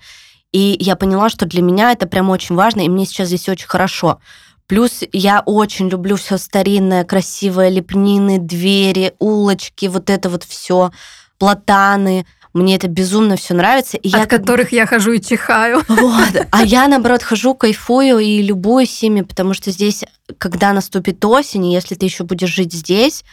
[0.54, 3.68] И я поняла, что для меня это прям очень важно, и мне сейчас здесь очень
[3.68, 4.20] хорошо.
[4.68, 10.92] Плюс я очень люблю все старинное, красивое, лепнины, двери, улочки, вот это вот все,
[11.38, 12.26] платаны.
[12.54, 13.98] Мне это безумно все нравится.
[13.98, 14.26] И От я...
[14.26, 15.84] которых я хожу и чихаю.
[15.88, 16.48] Вот.
[16.52, 20.04] А я, наоборот, хожу, кайфую и любуюсь ими, потому что здесь,
[20.38, 23.24] когда наступит осень, если ты еще будешь жить здесь,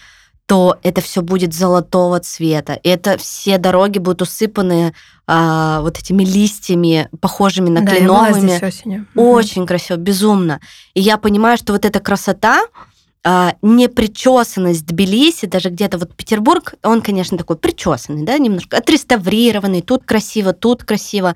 [0.47, 2.75] то это все будет золотого цвета.
[2.75, 4.95] И это все дороги будут усыпаны
[5.27, 8.63] а, вот этими листьями, похожими на да, кленовыми.
[8.63, 9.07] осенью.
[9.15, 10.61] Очень красиво, безумно.
[10.93, 12.67] И я понимаю, что вот эта красота,
[13.25, 20.05] а, непричесанность Тбилиси, даже где-то вот Петербург, он, конечно, такой причесанный, да, немножко отреставрированный, тут
[20.05, 21.35] красиво, тут красиво.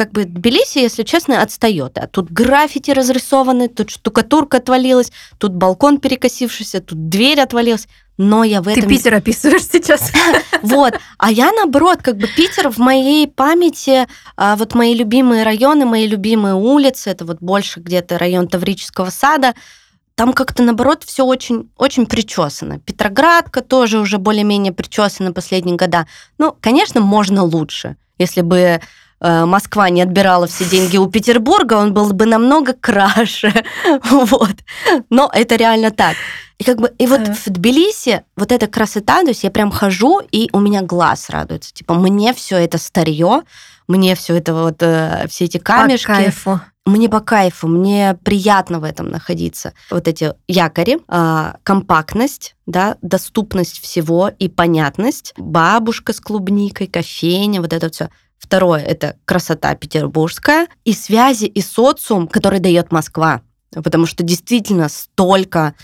[0.00, 1.98] Как бы Тбилиси, если честно, отстает.
[1.98, 7.86] А тут граффити разрисованы, тут штукатурка отвалилась, тут балкон перекосившийся, тут дверь отвалилась.
[8.16, 8.84] Но я в этом...
[8.84, 10.10] Ты Питер описываешь сейчас.
[10.62, 10.94] Вот.
[11.18, 14.06] А я, наоборот, как бы Питер в моей памяти,
[14.38, 19.52] а, вот мои любимые районы, мои любимые улицы, это вот больше где-то район Таврического сада,
[20.14, 22.78] там как-то, наоборот, все очень, очень причесано.
[22.78, 26.06] Петроградка тоже уже более-менее причесана последние года.
[26.38, 27.96] Ну, конечно, можно лучше.
[28.16, 28.80] Если бы
[29.20, 33.52] Москва не отбирала все деньги у Петербурга, он был бы намного краше.
[34.10, 34.56] вот.
[35.10, 36.16] Но это реально так.
[36.60, 40.20] И как бы и вот в Тбилиси вот эта красота, то есть я прям хожу,
[40.20, 41.72] и у меня глаз радуется.
[41.72, 43.42] Типа, мне все это старье,
[43.88, 46.06] мне все это вот, э, все эти камешки.
[46.06, 46.60] По кайфу.
[46.84, 49.72] Мне по кайфу, мне приятно в этом находиться.
[49.90, 55.32] Вот эти якори, э, компактность, да, доступность всего и понятность.
[55.38, 58.10] Бабушка с клубникой, кофейня, вот это все.
[58.40, 63.42] Второе– это красота петербургская и связи и социум, который дает Москва.
[63.70, 65.74] Потому что действительно столько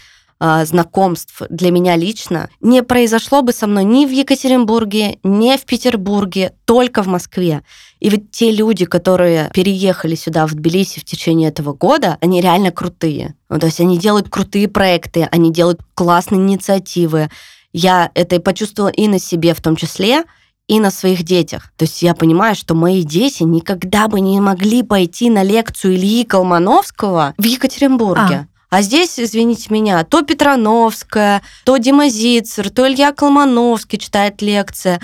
[0.41, 5.65] э, знакомств для меня лично не произошло бы со мной ни в Екатеринбурге, ни в
[5.67, 7.63] Петербурге, только в Москве.
[8.01, 12.73] И вот те люди, которые переехали сюда, в Тбилиси в течение этого года, они реально
[12.73, 13.37] крутые.
[13.51, 17.29] Ну, то есть они делают крутые проекты, они делают классные инициативы.
[17.75, 20.25] Я это почувствовала и на себе в том числе,
[20.69, 21.71] и на своих детях.
[21.77, 26.25] То есть я понимаю, что мои дети никогда бы не могли пойти на лекцию Ильи
[26.25, 28.49] Колмановского в Екатеринбурге.
[28.71, 28.79] А.
[28.79, 35.01] А здесь, извините меня, то Петрановская, то Дима Зицер, то Илья Колмановский читает лекции,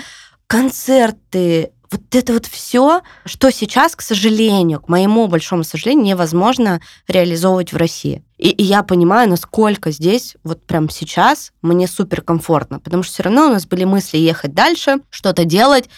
[0.47, 7.71] концерты, вот это вот все, что сейчас, к сожалению, к моему большому сожалению, невозможно реализовывать
[7.71, 8.23] в России.
[8.43, 13.23] И, и я понимаю, насколько здесь, вот прям сейчас, мне супер комфортно, потому что все
[13.23, 15.89] равно у нас были мысли ехать дальше, что-то делать,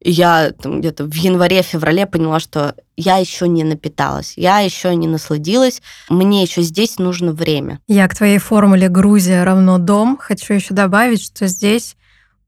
[0.00, 5.80] я там, где-то в январе-феврале поняла, что я еще не напиталась, я еще не насладилась,
[6.08, 7.78] мне еще здесь нужно время.
[7.86, 11.94] Я к твоей формуле Грузия равно дом хочу еще добавить, что здесь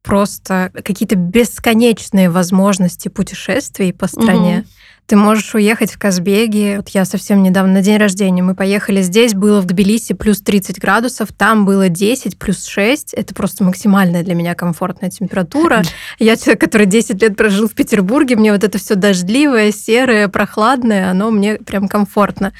[0.02, 4.58] просто какие-то бесконечные возможности путешествий по стране.
[4.58, 4.68] Угу.
[5.06, 6.76] Ты можешь уехать в Казбеги.
[6.78, 10.80] Вот я совсем недавно на день рождения мы поехали здесь, было в Тбилиси плюс 30
[10.80, 13.12] градусов, там было 10 плюс 6.
[13.12, 15.82] Это просто максимальная для меня комфортная температура.
[16.18, 21.10] Я человек, который 10 лет прожил в Петербурге, мне вот это все дождливое, серое, прохладное,
[21.10, 22.54] оно мне прям комфортно.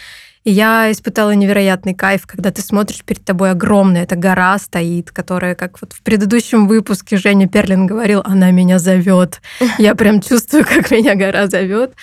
[0.45, 5.55] И я испытала невероятный кайф, когда ты смотришь перед тобой огромная эта гора стоит, которая,
[5.55, 9.40] как вот в предыдущем выпуске Женя Перлин говорил, она меня зовет.
[9.78, 11.95] Я прям чувствую, как меня гора зовет.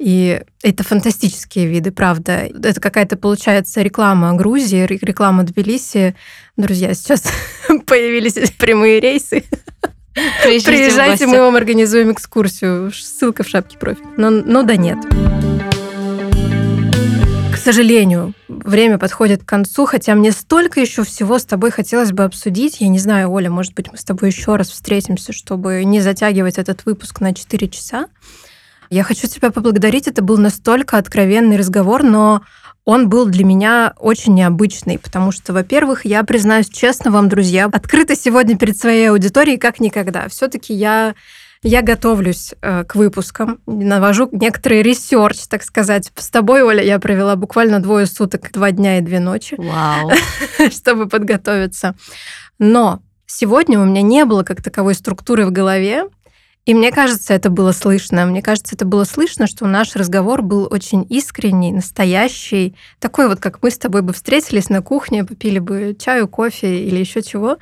[0.00, 2.48] И это фантастические виды, правда.
[2.64, 6.16] Это какая-то, получается, реклама Грузии, реклама Тбилиси.
[6.56, 7.24] Друзья, сейчас
[7.86, 9.44] появились прямые рейсы.
[10.42, 12.90] Приезжайте, Приезжайте мы вам организуем экскурсию.
[12.92, 14.06] Ссылка в шапке профиля.
[14.16, 14.96] Но, но да нет.
[17.52, 22.24] К сожалению, время подходит к концу, хотя мне столько еще всего с тобой хотелось бы
[22.24, 22.80] обсудить.
[22.80, 26.56] Я не знаю, Оля, может быть, мы с тобой еще раз встретимся, чтобы не затягивать
[26.56, 28.06] этот выпуск на 4 часа.
[28.90, 30.08] Я хочу тебя поблагодарить.
[30.08, 32.42] Это был настолько откровенный разговор, но
[32.84, 38.16] он был для меня очень необычный, потому что, во-первых, я признаюсь честно вам, друзья, открыто
[38.16, 40.28] сегодня перед своей аудиторией как никогда.
[40.28, 41.14] Все-таки я
[41.62, 46.10] я готовлюсь э, к выпускам, навожу некоторый research, так сказать.
[46.16, 50.10] С тобой, Оля, я провела буквально двое суток, два дня и две ночи, Вау.
[50.70, 51.94] чтобы подготовиться.
[52.58, 56.04] Но сегодня у меня не было как таковой структуры в голове,
[56.70, 58.24] и мне кажется, это было слышно.
[58.26, 62.76] Мне кажется, это было слышно, что наш разговор был очень искренний, настоящий.
[63.00, 67.00] Такой вот, как мы с тобой бы встретились на кухне, попили бы чаю, кофе или
[67.00, 67.58] еще чего.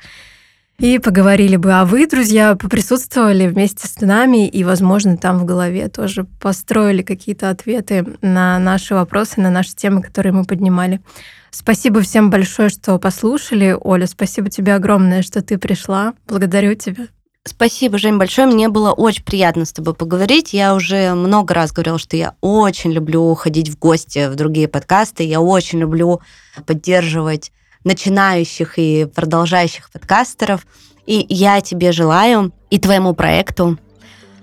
[0.77, 1.73] И поговорили бы.
[1.73, 7.49] А вы, друзья, поприсутствовали вместе с нами и, возможно, там в голове тоже построили какие-то
[7.49, 11.01] ответы на наши вопросы, на наши темы, которые мы поднимали.
[11.49, 13.75] Спасибо всем большое, что послушали.
[13.81, 16.13] Оля, спасибо тебе огромное, что ты пришла.
[16.27, 17.07] Благодарю тебя.
[17.45, 18.47] Спасибо, Жень, большое.
[18.47, 20.53] Мне было очень приятно с тобой поговорить.
[20.53, 25.23] Я уже много раз говорила, что я очень люблю ходить в гости в другие подкасты.
[25.23, 26.21] Я очень люблю
[26.65, 27.51] поддерживать
[27.83, 30.67] начинающих и продолжающих подкастеров.
[31.05, 33.79] И я тебе желаю и твоему проекту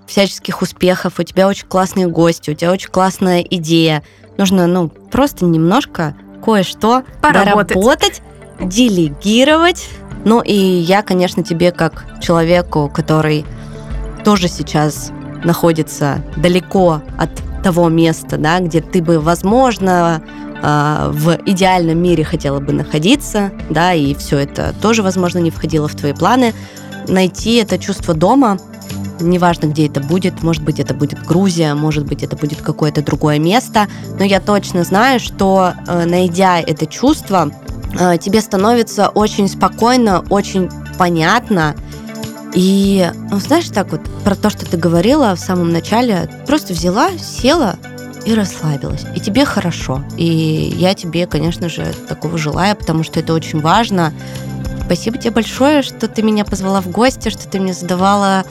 [0.06, 1.18] всяческих успехов.
[1.18, 4.02] У тебя очень классные гости, у тебя очень классная идея.
[4.38, 7.74] Нужно, ну, просто немножко кое-что Поработать.
[7.74, 8.22] доработать,
[8.60, 9.88] делегировать,
[10.26, 13.46] ну и я, конечно, тебе как человеку, который
[14.24, 15.12] тоже сейчас
[15.44, 17.30] находится далеко от
[17.62, 20.20] того места, да, где ты бы, возможно,
[20.60, 25.86] э, в идеальном мире хотела бы находиться, да, и все это тоже, возможно, не входило
[25.86, 26.54] в твои планы,
[27.06, 28.58] найти это чувство дома,
[29.20, 33.38] неважно, где это будет, может быть, это будет Грузия, может быть, это будет какое-то другое
[33.38, 33.86] место,
[34.18, 37.52] но я точно знаю, что, э, найдя это чувство,
[38.20, 40.68] тебе становится очень спокойно, очень
[40.98, 41.74] понятно,
[42.56, 47.10] и, ну, знаешь, так вот, про то, что ты говорила в самом начале, просто взяла,
[47.18, 47.76] села
[48.24, 49.04] и расслабилась.
[49.14, 50.02] И тебе хорошо.
[50.16, 50.24] И
[50.74, 54.14] я тебе, конечно же, такого желаю, потому что это очень важно.
[54.86, 58.44] Спасибо тебе большое, что ты меня позвала в гости, что ты мне задавала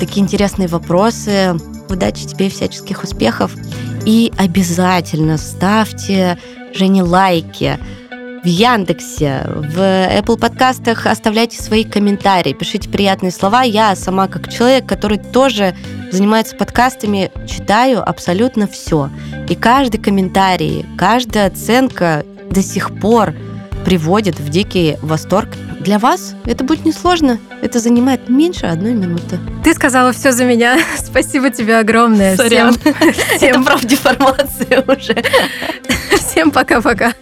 [0.00, 1.54] такие интересные вопросы.
[1.90, 3.54] Удачи тебе и всяческих успехов.
[4.06, 6.38] И обязательно ставьте
[6.72, 7.78] Жене лайки
[8.44, 13.62] в Яндексе, в Apple подкастах оставляйте свои комментарии, пишите приятные слова.
[13.62, 15.74] Я сама как человек, который тоже
[16.12, 19.08] занимается подкастами, читаю абсолютно все.
[19.48, 23.32] И каждый комментарий, каждая оценка до сих пор
[23.86, 25.48] приводит в дикий восторг.
[25.80, 27.38] Для вас это будет несложно.
[27.62, 29.38] Это занимает меньше одной минуты.
[29.62, 30.78] Ты сказала все за меня.
[30.98, 32.36] Спасибо тебе огромное.
[32.36, 32.74] Сорян.
[32.74, 32.94] Всем,
[33.36, 33.48] всем...
[33.48, 35.22] Это профдеформация уже.
[36.18, 37.14] Всем пока-пока.